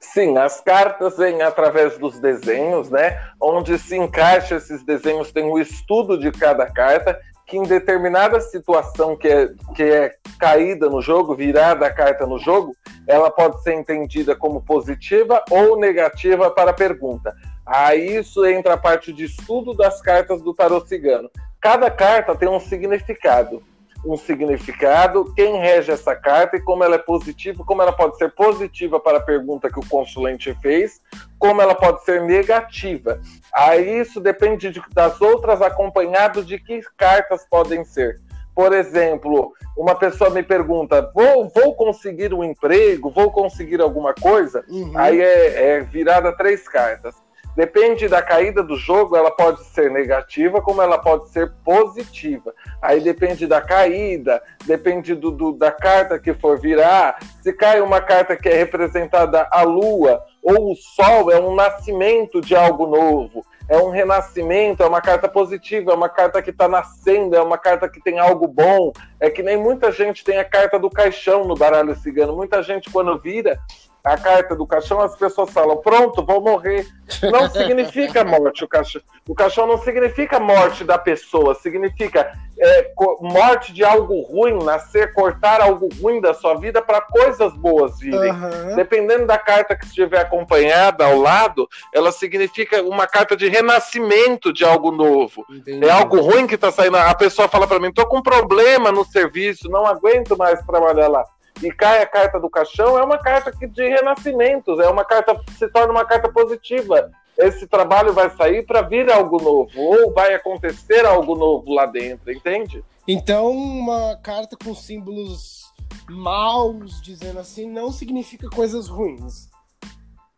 Sim, 0.00 0.36
as 0.36 0.60
cartas 0.60 1.16
vêm 1.16 1.42
através 1.42 1.98
dos 1.98 2.20
desenhos, 2.20 2.90
né? 2.90 3.20
Onde 3.40 3.78
se 3.78 3.96
encaixa 3.96 4.56
esses 4.56 4.84
desenhos, 4.84 5.32
tem 5.32 5.44
o 5.44 5.58
estudo 5.58 6.18
de 6.18 6.30
cada 6.30 6.70
carta, 6.70 7.18
que 7.46 7.56
em 7.56 7.62
determinada 7.62 8.40
situação 8.40 9.16
que 9.16 9.28
é, 9.28 9.48
que 9.74 9.82
é 9.82 10.14
caída 10.38 10.88
no 10.88 11.00
jogo, 11.00 11.34
virada 11.34 11.86
a 11.86 11.92
carta 11.92 12.26
no 12.26 12.38
jogo, 12.38 12.76
ela 13.06 13.30
pode 13.30 13.62
ser 13.62 13.74
entendida 13.74 14.36
como 14.36 14.62
positiva 14.62 15.42
ou 15.50 15.78
negativa 15.78 16.50
para 16.50 16.70
a 16.70 16.74
pergunta. 16.74 17.34
Aí 17.66 18.16
isso 18.16 18.44
entra 18.46 18.74
a 18.74 18.78
parte 18.78 19.12
de 19.12 19.24
estudo 19.24 19.74
das 19.74 20.00
cartas 20.00 20.42
do 20.42 20.54
tarot 20.54 20.86
cigano. 20.86 21.30
Cada 21.60 21.90
carta 21.90 22.36
tem 22.36 22.48
um 22.48 22.60
significado 22.60 23.62
um 24.04 24.16
significado, 24.16 25.32
quem 25.34 25.58
rege 25.58 25.92
essa 25.92 26.14
carta 26.14 26.56
e 26.56 26.60
como 26.60 26.84
ela 26.84 26.96
é 26.96 26.98
positiva, 26.98 27.64
como 27.64 27.82
ela 27.82 27.92
pode 27.92 28.16
ser 28.16 28.30
positiva 28.32 29.00
para 29.00 29.18
a 29.18 29.22
pergunta 29.22 29.70
que 29.70 29.78
o 29.78 29.88
consulente 29.88 30.54
fez, 30.60 31.00
como 31.38 31.62
ela 31.62 31.74
pode 31.74 32.04
ser 32.04 32.22
negativa. 32.22 33.20
Aí 33.52 34.00
isso 34.00 34.20
depende 34.20 34.70
de, 34.70 34.82
das 34.92 35.20
outras, 35.20 35.62
acompanhado 35.62 36.44
de 36.44 36.58
que 36.58 36.80
cartas 36.96 37.46
podem 37.48 37.84
ser. 37.84 38.20
Por 38.54 38.72
exemplo, 38.72 39.52
uma 39.76 39.96
pessoa 39.96 40.30
me 40.30 40.42
pergunta: 40.42 41.10
vou, 41.14 41.48
vou 41.48 41.74
conseguir 41.74 42.32
um 42.32 42.44
emprego, 42.44 43.10
vou 43.10 43.30
conseguir 43.30 43.80
alguma 43.80 44.14
coisa? 44.14 44.64
Uhum. 44.68 44.92
Aí 44.94 45.20
é, 45.20 45.76
é 45.76 45.80
virada 45.80 46.36
três 46.36 46.68
cartas. 46.68 47.23
Depende 47.56 48.08
da 48.08 48.20
caída 48.20 48.62
do 48.62 48.76
jogo, 48.76 49.16
ela 49.16 49.30
pode 49.30 49.64
ser 49.66 49.90
negativa, 49.90 50.60
como 50.60 50.82
ela 50.82 50.98
pode 50.98 51.28
ser 51.28 51.52
positiva. 51.64 52.52
Aí 52.82 53.00
depende 53.00 53.46
da 53.46 53.60
caída, 53.60 54.42
depende 54.64 55.14
do, 55.14 55.30
do, 55.30 55.52
da 55.52 55.70
carta 55.70 56.18
que 56.18 56.34
for 56.34 56.58
virar. 56.58 57.18
Se 57.42 57.52
cai 57.52 57.80
uma 57.80 58.00
carta 58.00 58.36
que 58.36 58.48
é 58.48 58.54
representada 58.54 59.48
a 59.52 59.62
lua 59.62 60.20
ou 60.42 60.72
o 60.72 60.76
sol, 60.76 61.30
é 61.30 61.38
um 61.38 61.54
nascimento 61.54 62.40
de 62.40 62.56
algo 62.56 62.86
novo, 62.86 63.46
é 63.68 63.78
um 63.78 63.88
renascimento, 63.88 64.82
é 64.82 64.86
uma 64.86 65.00
carta 65.00 65.28
positiva, 65.28 65.92
é 65.92 65.94
uma 65.94 66.08
carta 66.08 66.42
que 66.42 66.50
está 66.50 66.68
nascendo, 66.68 67.34
é 67.34 67.40
uma 67.40 67.56
carta 67.56 67.88
que 67.88 68.02
tem 68.02 68.18
algo 68.18 68.46
bom. 68.46 68.92
É 69.18 69.30
que 69.30 69.42
nem 69.42 69.56
muita 69.56 69.90
gente 69.90 70.22
tem 70.22 70.38
a 70.38 70.44
carta 70.44 70.78
do 70.78 70.90
caixão 70.90 71.44
no 71.44 71.54
baralho 71.54 71.94
cigano. 71.96 72.36
Muita 72.36 72.62
gente, 72.62 72.90
quando 72.90 73.18
vira, 73.18 73.58
a 74.04 74.18
carta 74.18 74.54
do 74.54 74.66
caixão, 74.66 75.00
as 75.00 75.16
pessoas 75.16 75.50
falam: 75.50 75.78
pronto, 75.78 76.22
vou 76.22 76.38
morrer. 76.38 76.86
Não 77.22 77.48
significa 77.48 78.22
morte 78.22 78.62
o 78.62 78.68
caixão. 78.68 79.00
O 79.26 79.34
caixão 79.34 79.66
não 79.66 79.78
significa 79.78 80.38
morte 80.38 80.84
da 80.84 80.98
pessoa, 80.98 81.54
significa 81.54 82.30
é, 82.60 82.92
morte 83.22 83.72
de 83.72 83.82
algo 83.82 84.20
ruim, 84.20 84.62
nascer, 84.62 85.14
cortar 85.14 85.62
algo 85.62 85.88
ruim 86.02 86.20
da 86.20 86.34
sua 86.34 86.54
vida 86.56 86.82
para 86.82 87.00
coisas 87.00 87.54
boas 87.54 87.98
virem. 87.98 88.30
Uhum. 88.30 88.76
Dependendo 88.76 89.26
da 89.26 89.38
carta 89.38 89.74
que 89.74 89.86
estiver 89.86 90.20
acompanhada 90.20 91.06
ao 91.06 91.18
lado, 91.18 91.66
ela 91.94 92.12
significa 92.12 92.82
uma 92.82 93.06
carta 93.06 93.34
de 93.34 93.48
renascimento 93.48 94.52
de 94.52 94.66
algo 94.66 94.90
novo. 94.90 95.46
Entendi. 95.48 95.86
É 95.86 95.90
algo 95.90 96.20
ruim 96.20 96.46
que 96.46 96.56
está 96.56 96.70
saindo. 96.70 96.98
A 96.98 97.14
pessoa 97.14 97.48
fala 97.48 97.66
para 97.66 97.80
mim: 97.80 97.90
tô 97.90 98.06
com 98.06 98.20
problema 98.20 98.92
no 98.92 99.02
serviço, 99.02 99.70
não 99.70 99.86
aguento 99.86 100.36
mais 100.36 100.62
trabalhar 100.66 101.08
lá 101.08 101.24
e 101.62 101.70
cai 101.70 102.02
a 102.02 102.06
carta 102.06 102.40
do 102.40 102.50
caixão, 102.50 102.98
é 102.98 103.04
uma 103.04 103.18
carta 103.18 103.50
de 103.50 103.88
renascimentos, 103.88 104.78
é 104.78 104.88
uma 104.88 105.04
carta 105.04 105.40
se 105.56 105.68
torna 105.68 105.92
uma 105.92 106.04
carta 106.04 106.28
positiva. 106.28 107.10
Esse 107.36 107.66
trabalho 107.66 108.12
vai 108.12 108.30
sair 108.30 108.64
para 108.64 108.82
vir 108.82 109.10
algo 109.10 109.42
novo, 109.42 109.70
ou 109.76 110.12
vai 110.12 110.34
acontecer 110.34 111.04
algo 111.04 111.34
novo 111.34 111.72
lá 111.72 111.86
dentro, 111.86 112.30
entende? 112.30 112.84
Então, 113.06 113.50
uma 113.50 114.16
carta 114.22 114.56
com 114.56 114.74
símbolos 114.74 115.72
maus, 116.08 117.00
dizendo 117.02 117.40
assim, 117.40 117.68
não 117.68 117.90
significa 117.90 118.48
coisas 118.48 118.88
ruins. 118.88 119.48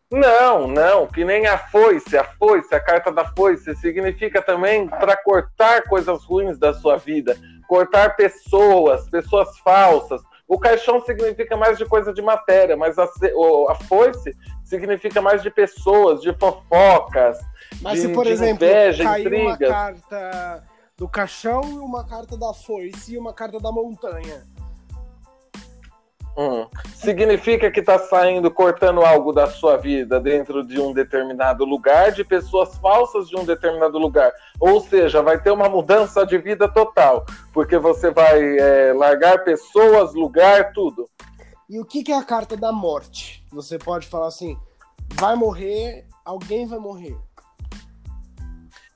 Não, 0.09 0.67
não, 0.67 1.05
que 1.05 1.25
nem 1.25 1.47
a 1.47 1.57
foice, 1.57 2.17
a 2.17 2.23
foice, 2.23 2.73
a 2.73 2.79
carta 2.79 3.11
da 3.11 3.25
foice, 3.33 3.75
significa 3.75 4.41
também 4.41 4.87
para 4.87 5.17
cortar 5.17 5.83
coisas 5.83 6.23
ruins 6.23 6.57
da 6.57 6.73
sua 6.73 6.95
vida, 6.95 7.37
cortar 7.67 8.15
pessoas, 8.15 9.09
pessoas 9.09 9.59
falsas, 9.59 10.21
o 10.47 10.57
caixão 10.57 11.01
significa 11.01 11.57
mais 11.57 11.77
de 11.77 11.85
coisa 11.85 12.13
de 12.13 12.21
matéria, 12.21 12.77
mas 12.77 12.97
a, 12.97 13.03
a 13.03 13.75
foice 13.87 14.35
significa 14.63 15.21
mais 15.21 15.43
de 15.43 15.51
pessoas, 15.51 16.21
de 16.21 16.33
fofocas. 16.33 17.37
Mas 17.81 18.01
de, 18.01 18.07
se, 18.07 18.13
por 18.13 18.25
exemplo, 18.25 18.65
inveja, 18.65 19.19
intrigas. 19.19 19.41
uma 19.41 19.57
carta 19.57 20.63
do 20.97 21.07
caixão 21.07 21.61
e 21.63 21.77
uma 21.77 22.05
carta 22.05 22.37
da 22.37 22.53
foice 22.53 23.13
e 23.13 23.17
uma 23.17 23.33
carta 23.33 23.59
da 23.59 23.71
montanha. 23.71 24.45
Hum. 26.37 26.67
Significa 26.93 27.71
que 27.71 27.79
está 27.79 27.97
saindo, 27.97 28.51
cortando 28.51 29.01
algo 29.01 29.33
da 29.33 29.47
sua 29.47 29.75
vida 29.75 30.19
dentro 30.19 30.63
de 30.63 30.79
um 30.79 30.93
determinado 30.93 31.65
lugar, 31.65 32.11
de 32.11 32.23
pessoas 32.23 32.77
falsas 32.77 33.27
de 33.27 33.35
um 33.35 33.43
determinado 33.43 33.97
lugar. 33.97 34.31
Ou 34.59 34.79
seja, 34.79 35.23
vai 35.23 35.41
ter 35.41 35.49
uma 35.49 35.67
mudança 35.67 36.23
de 36.27 36.37
vida 36.37 36.67
total, 36.67 37.25
porque 37.51 37.79
você 37.79 38.11
vai 38.11 38.59
é, 38.59 38.93
largar 38.93 39.43
pessoas, 39.43 40.13
lugar, 40.13 40.73
tudo. 40.73 41.09
E 41.67 41.79
o 41.79 41.85
que, 41.85 42.03
que 42.03 42.11
é 42.11 42.17
a 42.17 42.23
carta 42.23 42.55
da 42.55 42.71
morte? 42.71 43.43
Você 43.51 43.79
pode 43.79 44.05
falar 44.05 44.27
assim: 44.27 44.55
vai 45.15 45.35
morrer, 45.35 46.05
alguém 46.23 46.67
vai 46.67 46.77
morrer. 46.77 47.17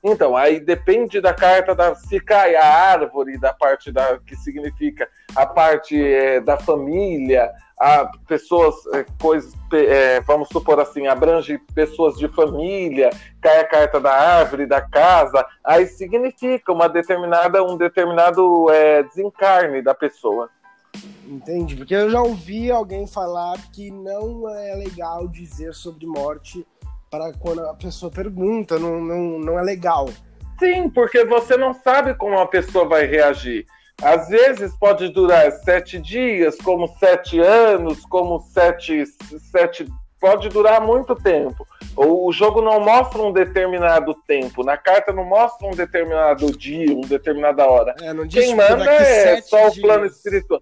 Então, 0.04 0.36
aí 0.36 0.58
depende 0.58 1.20
da 1.20 1.32
carta 1.32 1.76
da 1.76 1.94
se 1.94 2.18
cai 2.18 2.56
a 2.56 2.66
árvore, 2.66 3.38
da 3.38 3.52
parte 3.52 3.92
da 3.92 4.18
que 4.18 4.34
significa 4.34 5.08
a 5.36 5.46
parte 5.46 5.96
é, 5.96 6.40
da 6.40 6.58
família, 6.58 7.52
a 7.78 8.10
pessoas, 8.26 8.74
é, 8.94 9.06
coisas, 9.20 9.52
é, 9.72 10.20
vamos 10.22 10.48
supor 10.48 10.80
assim, 10.80 11.06
abrange 11.06 11.56
pessoas 11.72 12.16
de 12.16 12.26
família, 12.26 13.10
cai 13.40 13.60
a 13.60 13.68
carta 13.68 14.00
da 14.00 14.12
árvore, 14.12 14.66
da 14.66 14.80
casa, 14.80 15.46
aí 15.62 15.86
significa 15.86 16.72
uma 16.72 16.88
determinada, 16.88 17.62
um 17.62 17.76
determinado 17.76 18.70
é, 18.70 19.04
desencarne 19.04 19.82
da 19.82 19.94
pessoa. 19.94 20.50
Entende? 21.24 21.76
Porque 21.76 21.94
eu 21.94 22.10
já 22.10 22.20
ouvi 22.20 22.70
alguém 22.70 23.06
falar 23.06 23.56
que 23.72 23.90
não 23.90 24.48
é 24.48 24.74
legal 24.74 25.28
dizer 25.28 25.72
sobre 25.74 26.06
morte 26.06 26.66
para 27.12 27.30
quando 27.34 27.60
a 27.66 27.74
pessoa 27.74 28.10
pergunta, 28.10 28.78
não, 28.78 28.98
não, 28.98 29.38
não 29.38 29.58
é 29.58 29.62
legal. 29.62 30.08
Sim, 30.58 30.88
porque 30.88 31.26
você 31.26 31.58
não 31.58 31.74
sabe 31.74 32.14
como 32.14 32.38
a 32.38 32.46
pessoa 32.46 32.88
vai 32.88 33.04
reagir. 33.04 33.66
Às 34.02 34.28
vezes 34.28 34.74
pode 34.78 35.10
durar 35.10 35.52
sete 35.52 36.00
dias, 36.00 36.56
como 36.56 36.88
sete 36.96 37.38
anos, 37.38 38.06
como 38.06 38.40
sete, 38.40 39.04
sete 39.50 39.86
pode 40.18 40.48
durar 40.48 40.80
muito 40.80 41.14
tempo. 41.14 41.66
O 41.94 42.32
jogo 42.32 42.62
não 42.62 42.80
mostra 42.80 43.20
um 43.20 43.32
determinado 43.32 44.14
tempo, 44.26 44.64
na 44.64 44.76
carta 44.76 45.12
não 45.12 45.24
mostra 45.24 45.66
um 45.66 45.72
determinado 45.72 46.50
dia, 46.56 46.94
uma 46.94 47.06
determinada 47.06 47.66
hora. 47.68 47.94
É, 48.00 48.12
quem 48.28 48.56
manda 48.56 48.90
é 48.90 49.42
só 49.42 49.68
o 49.68 49.80
plano 49.80 50.06
espiritual. 50.06 50.60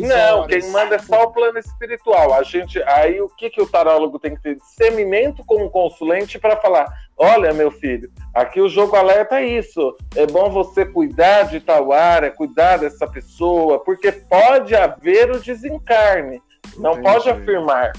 não, 0.00 0.40
horas. 0.40 0.46
quem 0.48 0.70
manda 0.72 0.96
é 0.96 0.98
só 0.98 1.22
o 1.22 1.32
plano 1.32 1.58
espiritual. 1.58 2.34
A 2.34 2.42
gente, 2.42 2.82
aí 2.82 3.20
o 3.20 3.28
que, 3.28 3.48
que 3.48 3.62
o 3.62 3.68
tarólogo 3.68 4.18
tem 4.18 4.34
que 4.34 4.42
ter? 4.42 4.56
Discernimento 4.56 5.44
como 5.46 5.70
consulente 5.70 6.38
para 6.38 6.56
falar: 6.56 6.92
olha, 7.16 7.54
meu 7.54 7.70
filho, 7.70 8.10
aqui 8.34 8.60
o 8.60 8.68
jogo 8.68 8.96
alerta 8.96 9.40
isso. 9.40 9.96
É 10.16 10.26
bom 10.26 10.50
você 10.50 10.84
cuidar 10.84 11.44
de 11.44 11.60
tal 11.60 11.92
área, 11.92 12.32
cuidar 12.32 12.78
dessa 12.78 13.06
pessoa, 13.06 13.78
porque 13.78 14.10
pode 14.10 14.74
haver 14.74 15.30
o 15.30 15.38
desencarne. 15.38 16.42
Não 16.76 16.92
Entendi. 16.92 17.08
pode 17.08 17.30
afirmar. 17.30 17.92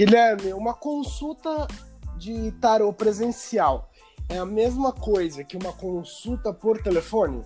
Guilherme, 0.00 0.54
uma 0.54 0.72
consulta 0.72 1.68
de 2.16 2.52
tarô 2.52 2.90
presencial 2.90 3.90
é 4.30 4.38
a 4.38 4.46
mesma 4.46 4.94
coisa 4.94 5.44
que 5.44 5.58
uma 5.58 5.74
consulta 5.74 6.54
por 6.54 6.82
telefone? 6.82 7.44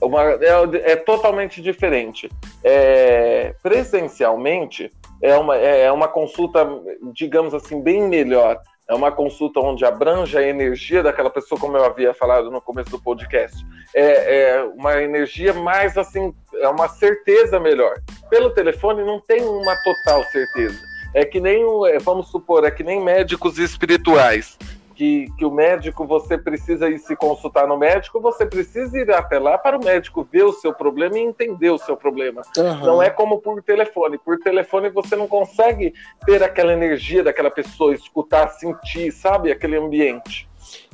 Uma, 0.00 0.22
é, 0.34 0.92
é, 0.92 0.94
totalmente 0.94 1.60
diferente. 1.60 2.30
É, 2.62 3.56
presencialmente 3.60 4.92
é 5.20 5.34
uma, 5.34 5.56
é, 5.56 5.86
é 5.86 5.90
uma 5.90 6.06
consulta, 6.06 6.64
digamos 7.12 7.52
assim, 7.52 7.82
bem 7.82 8.08
melhor. 8.08 8.62
É 8.88 8.94
uma 8.94 9.10
consulta 9.10 9.58
onde 9.58 9.84
abrange 9.84 10.38
a 10.38 10.46
energia 10.46 11.02
daquela 11.02 11.30
pessoa, 11.30 11.60
como 11.60 11.76
eu 11.76 11.84
havia 11.84 12.14
falado 12.14 12.52
no 12.52 12.60
começo 12.60 12.90
do 12.90 13.02
podcast. 13.02 13.66
É, 13.92 14.58
é 14.58 14.62
uma 14.62 15.02
energia 15.02 15.52
mais 15.52 15.98
assim, 15.98 16.32
é 16.60 16.68
uma 16.68 16.88
certeza 16.88 17.58
melhor. 17.58 18.00
Pelo 18.28 18.50
telefone 18.50 19.04
não 19.04 19.20
tem 19.20 19.42
uma 19.42 19.74
total 19.82 20.22
certeza. 20.24 20.78
É 21.12 21.24
que 21.24 21.40
nem, 21.40 21.64
é, 21.88 21.98
vamos 21.98 22.28
supor, 22.28 22.64
é 22.64 22.70
que 22.70 22.84
nem 22.84 23.02
médicos 23.02 23.58
espirituais. 23.58 24.56
Que, 24.94 25.28
que, 25.38 25.46
o 25.46 25.50
médico, 25.50 26.06
você 26.06 26.36
precisa 26.36 26.90
ir 26.90 26.98
se 26.98 27.16
consultar 27.16 27.66
no 27.66 27.76
médico, 27.76 28.20
você 28.20 28.44
precisa 28.44 28.98
ir 28.98 29.10
até 29.10 29.38
lá 29.38 29.56
para 29.56 29.78
o 29.78 29.82
médico 29.82 30.28
ver 30.30 30.42
o 30.42 30.52
seu 30.52 30.74
problema 30.74 31.18
e 31.18 31.22
entender 31.22 31.70
o 31.70 31.78
seu 31.78 31.96
problema. 31.96 32.42
Uhum. 32.54 32.80
Não 32.80 33.02
é 33.02 33.08
como 33.08 33.38
por 33.38 33.62
telefone. 33.62 34.18
Por 34.18 34.38
telefone 34.38 34.90
você 34.90 35.16
não 35.16 35.26
consegue 35.26 35.94
ter 36.26 36.42
aquela 36.42 36.74
energia 36.74 37.24
daquela 37.24 37.50
pessoa, 37.50 37.94
escutar, 37.94 38.48
sentir, 38.50 39.10
sabe? 39.10 39.50
Aquele 39.50 39.78
ambiente. 39.78 40.46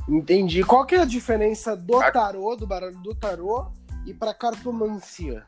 Entendi. 0.08 0.62
Qual 0.62 0.87
que 0.87 0.94
é 0.94 1.00
a 1.00 1.04
diferença 1.04 1.76
do 1.76 1.99
tarô, 2.12 2.54
do 2.54 2.64
baralho 2.64 2.96
do 2.99 3.12
tarô, 3.12 3.66
e 4.06 4.14
para 4.14 4.32
cartomancia? 4.32 5.44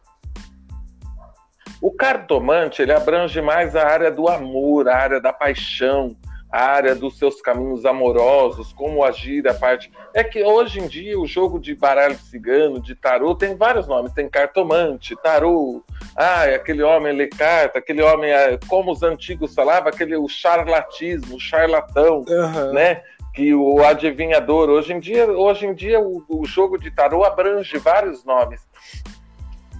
O 1.81 1.93
cartomante 1.93 2.83
ele 2.83 2.93
abrange 2.93 3.41
mais 3.41 3.77
a 3.77 3.87
área 3.87 4.11
do 4.11 4.29
amor, 4.29 4.89
a 4.89 4.97
área 4.97 5.21
da 5.21 5.33
paixão, 5.33 6.17
a 6.51 6.61
área 6.61 6.95
dos 6.95 7.19
seus 7.19 7.41
caminhos 7.41 7.85
amorosos, 7.85 8.73
como 8.73 9.05
agir 9.05 9.47
a 9.47 9.55
parte. 9.55 9.93
É 10.15 10.25
que 10.25 10.43
hoje 10.43 10.81
em 10.81 10.89
dia 10.89 11.19
o 11.19 11.27
jogo 11.27 11.61
de 11.61 11.75
baralho 11.75 12.19
cigano, 12.19 12.81
de 12.81 12.95
tarô, 12.95 13.35
tem 13.35 13.55
vários 13.55 13.87
nomes. 13.87 14.13
Tem 14.13 14.29
cartomante, 14.29 15.15
tarô, 15.23 15.85
ah, 16.17 16.45
aquele 16.45 16.83
homem 16.83 17.13
lê 17.13 17.27
carta, 17.27 17.79
aquele 17.79 18.03
homem, 18.03 18.33
é, 18.33 18.59
como 18.67 18.91
os 18.91 19.03
antigos 19.03 19.55
falavam, 19.55 19.89
aquele 19.89 20.17
o 20.17 20.29
charlatismo, 20.29 21.37
o 21.37 21.41
charlatão, 21.41 22.25
uhum. 22.27 22.73
né? 22.73 23.03
Que 23.35 23.55
o 23.55 23.85
adivinhador. 23.85 24.71
Hoje 24.71 24.95
em 24.95 24.99
dia, 24.99 25.27
hoje 25.31 25.67
em 25.67 25.75
dia 25.75 26.01
o, 26.01 26.25
o 26.29 26.47
jogo 26.47 26.79
de 26.79 26.91
tarô 26.91 27.25
abrange 27.25 27.77
vários 27.79 28.25
nomes. 28.25 28.67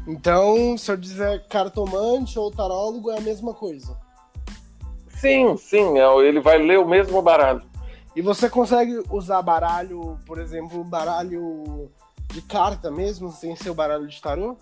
Então, 0.09 0.79
se 0.79 0.91
eu 0.91 0.97
dizer 0.97 1.45
cartomante 1.51 2.39
ou 2.39 2.51
tarólogo, 2.51 3.11
é 3.11 3.19
a 3.19 3.21
mesma 3.21 3.53
coisa. 3.53 3.95
Sim, 5.11 5.55
sim, 5.59 5.99
é, 5.99 6.27
ele 6.27 6.41
vai 6.41 6.57
ler 6.57 6.79
o 6.79 6.89
mesmo 6.89 7.21
baralho. 7.21 7.61
E 8.17 8.23
você 8.23 8.49
consegue 8.49 9.03
usar 9.11 9.43
baralho, 9.43 10.19
por 10.25 10.39
exemplo, 10.39 10.83
baralho 10.83 11.91
de 12.33 12.41
carta 12.41 12.91
mesmo, 12.91 13.31
sem 13.31 13.55
ser 13.55 13.69
o 13.69 13.75
baralho 13.75 14.07
de 14.07 14.19
tarô? 14.19 14.57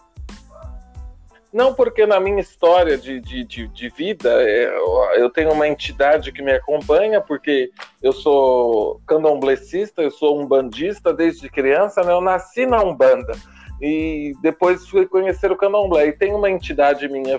Não, 1.52 1.72
porque 1.72 2.04
na 2.06 2.18
minha 2.18 2.40
história 2.40 2.98
de, 2.98 3.20
de, 3.20 3.44
de, 3.44 3.68
de 3.68 3.88
vida, 3.90 4.28
é, 4.42 4.68
eu 5.14 5.30
tenho 5.30 5.52
uma 5.52 5.68
entidade 5.68 6.32
que 6.32 6.42
me 6.42 6.52
acompanha, 6.52 7.20
porque 7.20 7.70
eu 8.02 8.12
sou 8.12 9.00
candomblessista, 9.06 10.02
eu 10.02 10.10
sou 10.10 10.40
um 10.40 10.46
bandista 10.46 11.14
desde 11.14 11.48
criança, 11.48 12.02
né? 12.02 12.12
Eu 12.12 12.20
nasci 12.20 12.66
na 12.66 12.82
Umbanda 12.82 13.32
e 13.80 14.34
depois 14.40 14.88
fui 14.88 15.06
conhecer 15.06 15.50
o 15.50 15.56
candomblé. 15.56 16.08
E 16.08 16.12
tem 16.12 16.34
uma 16.34 16.50
entidade 16.50 17.08
minha 17.08 17.38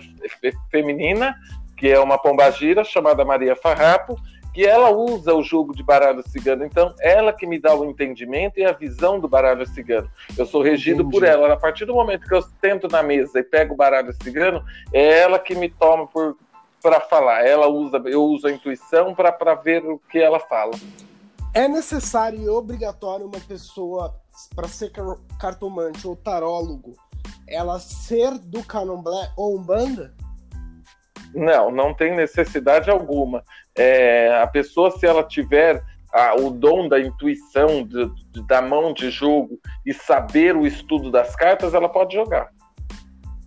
feminina, 0.70 1.36
que 1.76 1.90
é 1.90 2.00
uma 2.00 2.18
pombagira, 2.18 2.84
chamada 2.84 3.26
Maria 3.26 3.56
Farrapo, 3.56 4.20
que 4.54 4.66
ela 4.66 4.90
usa 4.90 5.36
o 5.36 5.44
jogo 5.44 5.76
de 5.76 5.84
baralho 5.84 6.28
cigano. 6.28 6.66
Então, 6.66 6.94
ela 7.00 7.32
que 7.32 7.46
me 7.46 7.60
dá 7.60 7.76
o 7.76 7.86
entendimento 7.86 8.60
e 8.60 8.66
a 8.66 8.72
visão 8.72 9.20
do 9.20 9.28
baralho 9.28 9.68
cigano. 9.68 10.10
Eu 10.36 10.48
sou 10.48 10.64
regido 10.64 11.04
Entendi. 11.04 11.12
por 11.12 11.24
ela. 11.24 11.54
A 11.54 11.58
partir 11.58 11.86
do 11.86 11.94
momento 11.94 12.28
que 12.28 12.34
eu 12.34 12.44
tento 12.60 12.88
na 12.88 13.04
mesa 13.04 13.40
e 13.40 13.44
pego 13.44 13.76
o 13.76 13.78
baralho 13.78 14.12
cigano, 14.24 14.64
é 14.92 15.20
ela 15.20 15.38
que 15.38 15.54
me 15.54 15.70
toma 15.70 16.08
por 16.08 16.36
para 16.82 17.02
falar. 17.02 17.46
Ela 17.46 17.68
usa, 17.68 17.98
eu 18.06 18.24
uso 18.24 18.48
a 18.48 18.52
intuição 18.52 19.14
para 19.14 19.56
ver 19.56 19.86
o 19.86 20.00
que 20.10 20.20
ela 20.20 20.40
fala. 20.40 20.72
É 21.54 21.68
necessário 21.68 22.40
e 22.40 22.48
obrigatório 22.48 23.26
uma 23.26 23.40
pessoa 23.40 24.16
para 24.54 24.68
ser 24.68 24.92
cartomante 25.40 26.08
ou 26.08 26.16
tarólogo, 26.16 26.94
ela 27.48 27.80
ser 27.80 28.38
do 28.38 28.64
candomblé 28.64 29.32
ou 29.36 29.58
umbanda? 29.58 30.14
Não, 31.34 31.72
não 31.72 31.94
tem 31.94 32.16
necessidade 32.16 32.90
alguma. 32.90 33.44
É, 33.76 34.42
a 34.42 34.48
pessoa, 34.48 34.92
se 34.92 35.06
ela 35.06 35.24
tiver 35.24 35.84
a, 36.14 36.36
o 36.36 36.50
dom 36.52 36.88
da 36.88 37.00
intuição, 37.00 37.84
de, 37.84 38.10
de, 38.32 38.48
da 38.48 38.62
mão 38.62 38.94
de 38.94 39.10
jogo 39.10 39.60
e 39.86 39.94
saber 39.94 40.56
o 40.56 40.66
estudo 40.66 41.12
das 41.12 41.36
cartas, 41.36 41.74
ela 41.74 41.90
pode 41.90 42.16
jogar. 42.16 42.50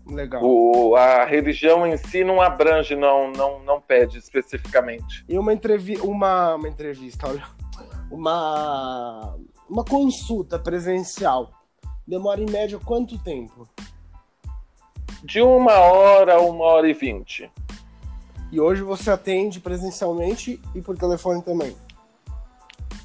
Legal. 0.07 0.43
O, 0.43 0.97
a 0.97 1.25
religião 1.25 1.87
em 1.87 1.97
si 1.97 2.25
não 2.25 2.41
abrange, 2.41 2.97
não, 2.97 3.31
não, 3.33 3.63
não 3.63 3.81
pede 3.81 4.19
especificamente. 4.19 5.25
E 5.29 5.39
uma, 5.39 5.53
entrevi 5.53 5.97
uma, 5.99 6.57
uma 6.57 6.69
entrevista, 6.69 7.29
olha, 7.29 7.45
uma 8.11 9.37
uma 9.71 9.85
consulta 9.85 10.59
presencial 10.59 11.51
demora 12.05 12.41
em 12.41 12.51
média 12.51 12.79
quanto 12.85 13.17
tempo? 13.19 13.69
De 15.23 15.41
uma 15.41 15.75
hora 15.79 16.35
a 16.35 16.41
uma 16.41 16.65
hora 16.65 16.89
e 16.89 16.93
vinte. 16.93 17.49
E 18.51 18.61
hoje 18.61 18.83
você 18.83 19.13
atende 19.13 19.61
presencialmente 19.61 20.61
e 20.75 20.83
por 20.83 20.99
telefone 20.99 21.41
também? 21.43 21.77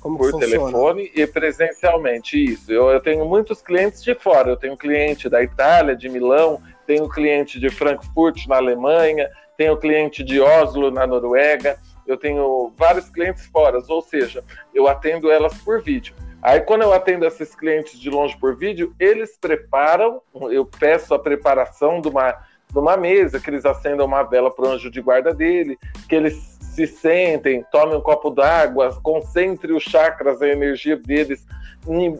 Como 0.02 0.18
por 0.18 0.40
telefone 0.40 1.12
e 1.14 1.28
presencialmente, 1.28 2.44
isso. 2.44 2.72
Eu, 2.72 2.90
eu 2.90 3.00
tenho 3.00 3.26
muitos 3.26 3.62
clientes 3.62 4.04
de 4.04 4.16
fora. 4.16 4.50
Eu 4.50 4.58
tenho 4.58 4.76
cliente 4.76 5.30
da 5.30 5.44
Itália, 5.44 5.96
de 5.96 6.10
Milão, 6.10 6.62
tenho 6.88 7.08
cliente 7.08 7.60
de 7.60 7.70
Frankfurt, 7.70 8.48
na 8.48 8.58
Alemanha, 8.58 9.30
tenho 9.56 9.78
cliente 9.78 10.24
de 10.24 10.40
Oslo, 10.40 10.90
na 10.90 11.06
Noruega. 11.06 11.80
Eu 12.08 12.18
tenho 12.18 12.72
vários 12.76 13.10
clientes 13.10 13.46
fora, 13.48 13.80
ou 13.88 14.02
seja, 14.02 14.44
eu 14.74 14.88
atendo 14.88 15.30
elas 15.30 15.56
por 15.62 15.82
vídeo. 15.82 16.16
Aí, 16.46 16.62
quando 16.62 16.84
eu 16.84 16.94
atendo 16.94 17.26
esses 17.26 17.56
clientes 17.56 18.00
de 18.00 18.08
longe 18.08 18.38
por 18.38 18.56
vídeo, 18.56 18.94
eles 19.00 19.36
preparam, 19.36 20.22
eu 20.52 20.64
peço 20.64 21.16
a 21.16 21.18
preparação 21.18 22.00
de 22.00 22.08
uma, 22.08 22.34
de 22.72 22.78
uma 22.78 22.96
mesa, 22.96 23.40
que 23.40 23.50
eles 23.50 23.66
acendam 23.66 24.06
uma 24.06 24.22
vela 24.22 24.54
para 24.54 24.64
o 24.64 24.68
anjo 24.70 24.92
de 24.92 25.02
guarda 25.02 25.34
dele, 25.34 25.76
que 26.08 26.14
eles 26.14 26.36
se 26.62 26.86
sentem, 26.86 27.66
tomem 27.72 27.96
um 27.96 28.02
copo 28.02 28.30
d'água, 28.30 28.96
concentre 29.02 29.74
os 29.74 29.82
chakras, 29.82 30.40
a 30.40 30.48
energia 30.48 30.96
deles 30.96 31.44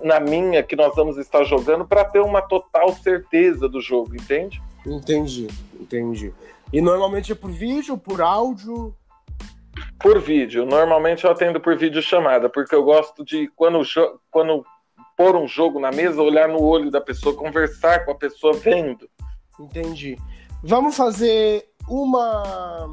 na 0.04 0.20
minha, 0.20 0.64
que 0.64 0.76
nós 0.76 0.96
vamos 0.96 1.20
estar 1.20 1.44
jogando, 1.44 1.86
para 1.86 2.04
ter 2.04 2.20
uma 2.20 2.42
total 2.42 2.94
certeza 2.94 3.70
do 3.70 3.80
jogo, 3.80 4.16
entende? 4.16 4.60
Entendi, 4.88 5.50
entendi. 5.80 6.34
E 6.74 6.82
normalmente 6.82 7.32
é 7.32 7.36
por 7.36 7.52
vídeo, 7.52 7.96
por 7.96 8.24
áudio? 8.24 8.92
Por 10.00 10.20
vídeo. 10.20 10.66
Normalmente 10.66 11.26
eu 11.26 11.32
atendo 11.32 11.60
por 11.60 11.78
vídeo 11.78 12.02
chamada, 12.02 12.50
porque 12.50 12.76
eu 12.76 12.84
gosto 12.84 13.24
de, 13.24 13.48
quando, 13.56 13.82
quando 14.30 14.66
pôr 15.16 15.36
um 15.36 15.48
jogo 15.48 15.80
na 15.80 15.92
mesa, 15.92 16.22
olhar 16.22 16.48
no 16.48 16.62
olho 16.62 16.92
da 16.92 17.02
pessoa, 17.02 17.36
conversar 17.36 18.06
com 18.06 18.12
a 18.12 18.16
pessoa 18.16 18.54
vendo. 18.54 19.10
Entendi. 19.60 20.18
Vamos 20.64 20.96
fazer 20.96 21.70
uma 21.88 22.90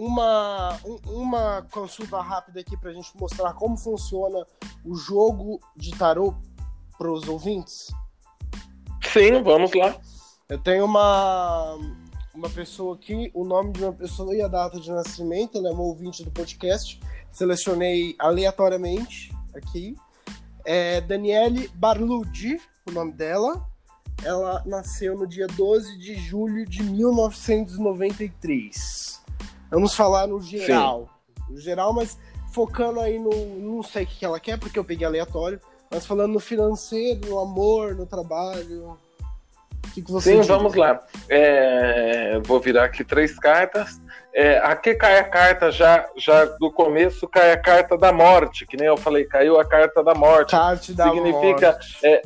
uma, 0.00 0.80
uma 1.06 1.66
consulta 1.70 2.20
rápida 2.22 2.60
aqui 2.60 2.74
para 2.74 2.90
a 2.90 2.92
gente 2.94 3.14
mostrar 3.18 3.52
como 3.52 3.76
funciona 3.76 4.46
o 4.82 4.94
jogo 4.94 5.60
de 5.76 5.90
tarô 5.90 6.34
para 6.96 7.12
os 7.12 7.28
ouvintes? 7.28 7.88
Sim, 9.02 9.42
vamos 9.42 9.74
lá. 9.74 9.94
Eu 10.48 10.58
tenho 10.58 10.84
uma, 10.84 11.76
uma 12.40 12.48
pessoa 12.48 12.94
aqui, 12.94 13.30
o 13.34 13.44
nome 13.44 13.72
de 13.72 13.84
uma 13.84 13.92
pessoa 13.92 14.34
e 14.34 14.40
a 14.40 14.48
data 14.48 14.80
de 14.80 14.90
nascimento, 14.90 15.58
ela 15.58 15.68
é 15.68 15.72
uma 15.72 15.82
ouvinte 15.82 16.24
do 16.24 16.30
podcast. 16.30 16.98
Selecionei 17.30 18.16
aleatoriamente 18.18 19.30
aqui. 19.54 19.94
É 20.64 21.02
Daniele 21.02 21.68
Barludi, 21.74 22.58
o 22.88 22.92
nome 22.92 23.12
dela. 23.12 23.62
Ela 24.24 24.62
nasceu 24.64 25.18
no 25.18 25.26
dia 25.26 25.46
12 25.48 25.98
de 25.98 26.14
julho 26.14 26.64
de 26.66 26.82
1993. 26.82 29.20
Vamos 29.70 29.94
falar 29.94 30.26
no 30.26 30.40
geral. 30.40 31.10
Sim. 31.36 31.42
No 31.52 31.60
geral, 31.60 31.92
mas 31.92 32.16
focando 32.54 33.00
aí 33.00 33.18
no. 33.18 33.30
Não 33.58 33.82
sei 33.82 34.04
o 34.04 34.06
que 34.06 34.24
ela 34.24 34.40
quer, 34.40 34.58
porque 34.58 34.78
eu 34.78 34.84
peguei 34.84 35.06
aleatório. 35.06 35.60
Mas 35.90 36.06
falando 36.06 36.32
no 36.32 36.40
financeiro, 36.40 37.28
no 37.28 37.38
amor, 37.38 37.94
no 37.94 38.06
trabalho. 38.06 38.96
Que 39.94 40.02
que 40.02 40.12
Sim, 40.20 40.40
diria? 40.40 40.42
vamos 40.42 40.74
lá. 40.74 41.00
É, 41.28 42.38
vou 42.44 42.60
virar 42.60 42.84
aqui 42.84 43.02
três 43.04 43.38
cartas. 43.38 44.00
É, 44.32 44.58
aqui 44.58 44.94
cai 44.94 45.18
a 45.18 45.24
carta 45.24 45.72
já, 45.72 46.06
já 46.16 46.44
do 46.44 46.70
começo, 46.70 47.26
cai 47.26 47.52
a 47.52 47.56
carta 47.56 47.98
da 47.98 48.12
morte, 48.12 48.64
que 48.64 48.76
nem 48.76 48.86
eu 48.86 48.96
falei, 48.96 49.24
caiu 49.24 49.58
a 49.58 49.64
carta 49.64 50.04
da 50.04 50.14
morte. 50.14 50.52
Carta 50.52 50.92
da 50.94 51.04
Significa, 51.10 51.72
morte. 51.72 51.98
É, 52.04 52.22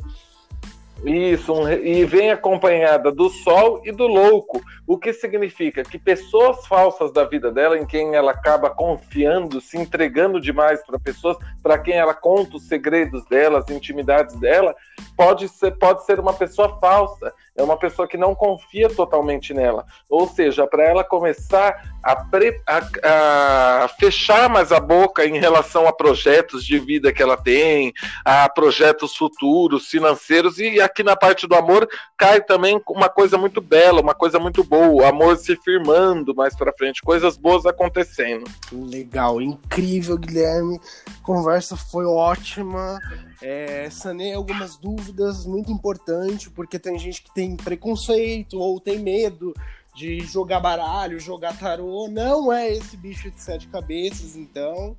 Isso, 1.03 1.51
um, 1.53 1.69
e 1.69 2.05
vem 2.05 2.31
acompanhada 2.31 3.11
do 3.11 3.29
sol 3.29 3.81
e 3.83 3.91
do 3.91 4.05
louco, 4.07 4.61
o 4.87 4.97
que 4.97 5.13
significa 5.13 5.83
que 5.83 5.97
pessoas 5.97 6.65
falsas 6.67 7.11
da 7.11 7.23
vida 7.23 7.51
dela, 7.51 7.77
em 7.77 7.85
quem 7.85 8.15
ela 8.15 8.31
acaba 8.31 8.69
confiando, 8.69 9.59
se 9.59 9.77
entregando 9.77 10.39
demais 10.39 10.83
para 10.85 10.99
pessoas, 10.99 11.37
para 11.63 11.77
quem 11.79 11.95
ela 11.95 12.13
conta 12.13 12.57
os 12.57 12.67
segredos 12.67 13.25
dela, 13.25 13.59
as 13.59 13.69
intimidades 13.69 14.35
dela, 14.35 14.75
pode 15.17 15.49
ser, 15.49 15.71
pode 15.71 16.05
ser 16.05 16.19
uma 16.19 16.33
pessoa 16.33 16.77
falsa, 16.79 17.33
é 17.55 17.63
uma 17.63 17.77
pessoa 17.77 18.07
que 18.07 18.17
não 18.17 18.35
confia 18.35 18.89
totalmente 18.89 19.53
nela. 19.53 19.85
Ou 20.09 20.27
seja, 20.27 20.67
para 20.67 20.83
ela 20.83 21.03
começar 21.03 21.95
a, 22.03 22.15
pre, 22.15 22.61
a, 22.67 23.83
a, 23.83 23.87
fechar 23.87 24.49
mais 24.49 24.71
a 24.71 24.79
boca 24.79 25.25
em 25.25 25.39
relação 25.39 25.87
a 25.87 25.93
projetos 25.93 26.65
de 26.65 26.77
vida 26.77 27.13
que 27.13 27.23
ela 27.23 27.37
tem, 27.37 27.93
a 28.23 28.47
projetos 28.49 29.15
futuros, 29.15 29.87
financeiros, 29.87 30.59
e 30.59 30.81
aqui 30.81 31.01
na 31.01 31.15
parte 31.15 31.47
do 31.47 31.55
amor 31.55 31.87
cai 32.17 32.41
também 32.41 32.81
uma 32.89 33.09
coisa 33.09 33.37
muito 33.37 33.61
bela, 33.61 34.01
uma 34.01 34.13
coisa 34.13 34.37
muito 34.37 34.63
boa, 34.63 34.74
o 34.75 35.03
amor 35.03 35.37
se 35.37 35.55
firmando 35.55 36.33
mais 36.33 36.55
para 36.55 36.73
frente, 36.73 37.01
coisas 37.01 37.37
boas 37.37 37.65
acontecendo. 37.65 38.45
Legal, 38.71 39.41
incrível, 39.41 40.17
Guilherme. 40.17 40.79
Conversa 41.23 41.75
foi 41.75 42.05
ótima. 42.05 42.99
É, 43.41 43.89
sanei 43.89 44.33
algumas 44.33 44.77
dúvidas 44.77 45.45
muito 45.45 45.71
importante, 45.71 46.49
porque 46.49 46.79
tem 46.79 46.97
gente 46.97 47.23
que 47.23 47.33
tem 47.33 47.55
preconceito 47.55 48.59
ou 48.59 48.79
tem 48.79 48.99
medo 48.99 49.53
de 49.95 50.19
jogar 50.19 50.59
baralho, 50.59 51.19
jogar 51.19 51.57
tarô. 51.57 52.07
Não 52.09 52.51
é 52.51 52.71
esse 52.71 52.97
bicho 52.97 53.31
de 53.31 53.41
sete 53.41 53.67
cabeças, 53.67 54.35
então. 54.35 54.95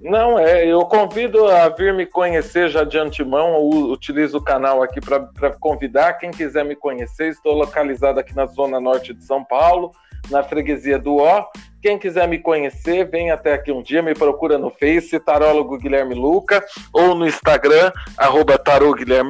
Não, 0.00 0.38
é. 0.38 0.66
Eu 0.66 0.84
convido 0.84 1.46
a 1.46 1.68
vir 1.68 1.94
me 1.94 2.06
conhecer 2.06 2.68
já 2.68 2.84
de 2.84 2.98
antemão. 2.98 3.62
Utilizo 3.68 4.38
o 4.38 4.42
canal 4.42 4.82
aqui 4.82 5.00
para 5.00 5.50
convidar 5.58 6.14
quem 6.14 6.30
quiser 6.30 6.64
me 6.64 6.76
conhecer. 6.76 7.28
Estou 7.28 7.54
localizado 7.54 8.20
aqui 8.20 8.34
na 8.34 8.46
zona 8.46 8.78
norte 8.78 9.14
de 9.14 9.24
São 9.24 9.42
Paulo, 9.42 9.92
na 10.30 10.42
freguesia 10.42 10.98
do 10.98 11.16
Ó. 11.16 11.46
Quem 11.84 11.98
quiser 11.98 12.26
me 12.26 12.38
conhecer, 12.38 13.04
vem 13.10 13.30
até 13.30 13.52
aqui 13.52 13.70
um 13.70 13.82
dia, 13.82 14.00
me 14.00 14.14
procura 14.14 14.56
no 14.56 14.70
Face, 14.70 15.20
Tarólogo 15.20 15.76
Guilherme 15.76 16.14
Luca, 16.14 16.64
ou 16.90 17.14
no 17.14 17.26
Instagram, 17.26 17.92
arroba 18.16 18.58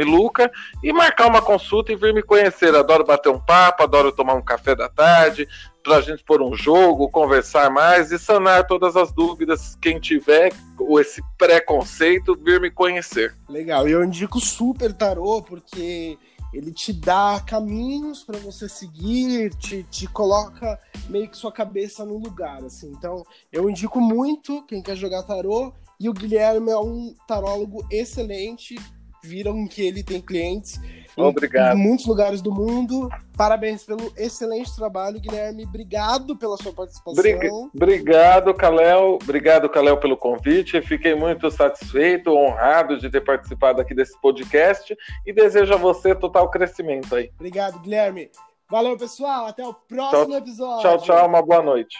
Luca, 0.07 0.49
e 0.81 0.93
marcar 0.93 1.27
uma 1.27 1.43
consulta 1.43 1.91
e 1.91 1.97
vir 1.97 2.15
me 2.15 2.23
conhecer. 2.23 2.73
Adoro 2.73 3.05
bater 3.05 3.29
um 3.29 3.41
papo, 3.41 3.83
adoro 3.83 4.13
tomar 4.13 4.35
um 4.35 4.41
café 4.41 4.77
da 4.77 4.89
tarde, 4.89 5.49
para 5.85 5.97
a 5.97 6.01
gente 6.01 6.25
pôr 6.25 6.41
um 6.41 6.57
jogo, 6.57 7.11
conversar 7.11 7.71
mais 7.71 8.11
e 8.11 8.19
sanar 8.19 8.67
todas 8.67 8.97
as 8.97 9.13
dúvidas. 9.13 9.77
Quem 9.81 10.01
tiver 10.01 10.51
esse 10.99 11.23
preconceito, 11.37 12.35
vir 12.35 12.61
me 12.61 12.71
conhecer. 12.71 13.37
Legal, 13.49 13.87
eu 13.87 14.03
indico 14.03 14.41
super 14.41 14.93
tarô, 14.95 15.43
porque 15.43 16.19
ele 16.55 16.73
te 16.73 16.93
dá 16.93 17.43
caminhos 17.47 18.25
para 18.25 18.39
você 18.39 18.69
seguir, 18.69 19.55
te, 19.57 19.83
te 19.91 20.07
coloca 20.07 20.79
meio 21.09 21.29
que 21.29 21.37
sua 21.37 21.53
cabeça 21.53 22.05
no 22.05 22.17
lugar, 22.17 22.65
assim. 22.65 22.91
Então, 22.97 23.23
eu 23.53 23.69
indico 23.69 24.01
muito 24.01 24.63
quem 24.63 24.83
quer 24.83 24.97
jogar 24.97 25.25
tarô, 25.25 25.75
e 26.01 26.09
o 26.09 26.15
Guilherme 26.15 26.71
é 26.71 26.79
um 26.79 27.15
tarólogo 27.29 27.87
excelente, 27.91 28.77
viram 29.25 29.67
que 29.67 29.83
ele 29.83 30.03
tem 30.03 30.21
clientes 30.21 30.81
Obrigado. 31.17 31.77
em 31.77 31.81
muitos 31.81 32.07
lugares 32.07 32.43
do 32.43 32.53
mundo. 32.53 33.09
Parabéns 33.37 33.85
pelo 33.85 34.13
excelente 34.17 34.75
trabalho, 34.75 35.21
Guilherme. 35.21 35.65
Obrigado 35.65 36.37
pela 36.37 36.57
sua 36.57 36.73
participação. 36.73 37.71
Obrigado, 37.75 38.53
Kalel. 38.55 39.19
Obrigado, 39.23 39.69
Kalel, 39.69 39.97
pelo 39.99 40.17
convite. 40.17 40.81
Fiquei 40.83 41.15
muito 41.15 41.51
satisfeito, 41.51 42.31
honrado 42.31 42.99
de 42.99 43.09
ter 43.11 43.21
participado 43.21 43.81
aqui 43.81 43.95
desse 43.95 44.19
podcast 44.21 44.97
e 45.27 45.33
desejo 45.33 45.75
a 45.75 45.79
você 45.79 46.15
total 46.15 46.51
crescimento 46.51 47.15
aí. 47.15 47.31
Obrigado, 47.35 47.79
Guilherme. 47.81 48.31
Valeu, 48.71 48.97
pessoal. 48.97 49.47
Até 49.47 49.67
o 49.67 49.75
próximo 49.75 50.27
tchau, 50.27 50.39
episódio. 50.39 50.83
Tchau, 50.83 50.99
tchau. 50.99 51.29
Uma 51.29 51.43
boa 51.43 51.63
noite. 51.63 51.97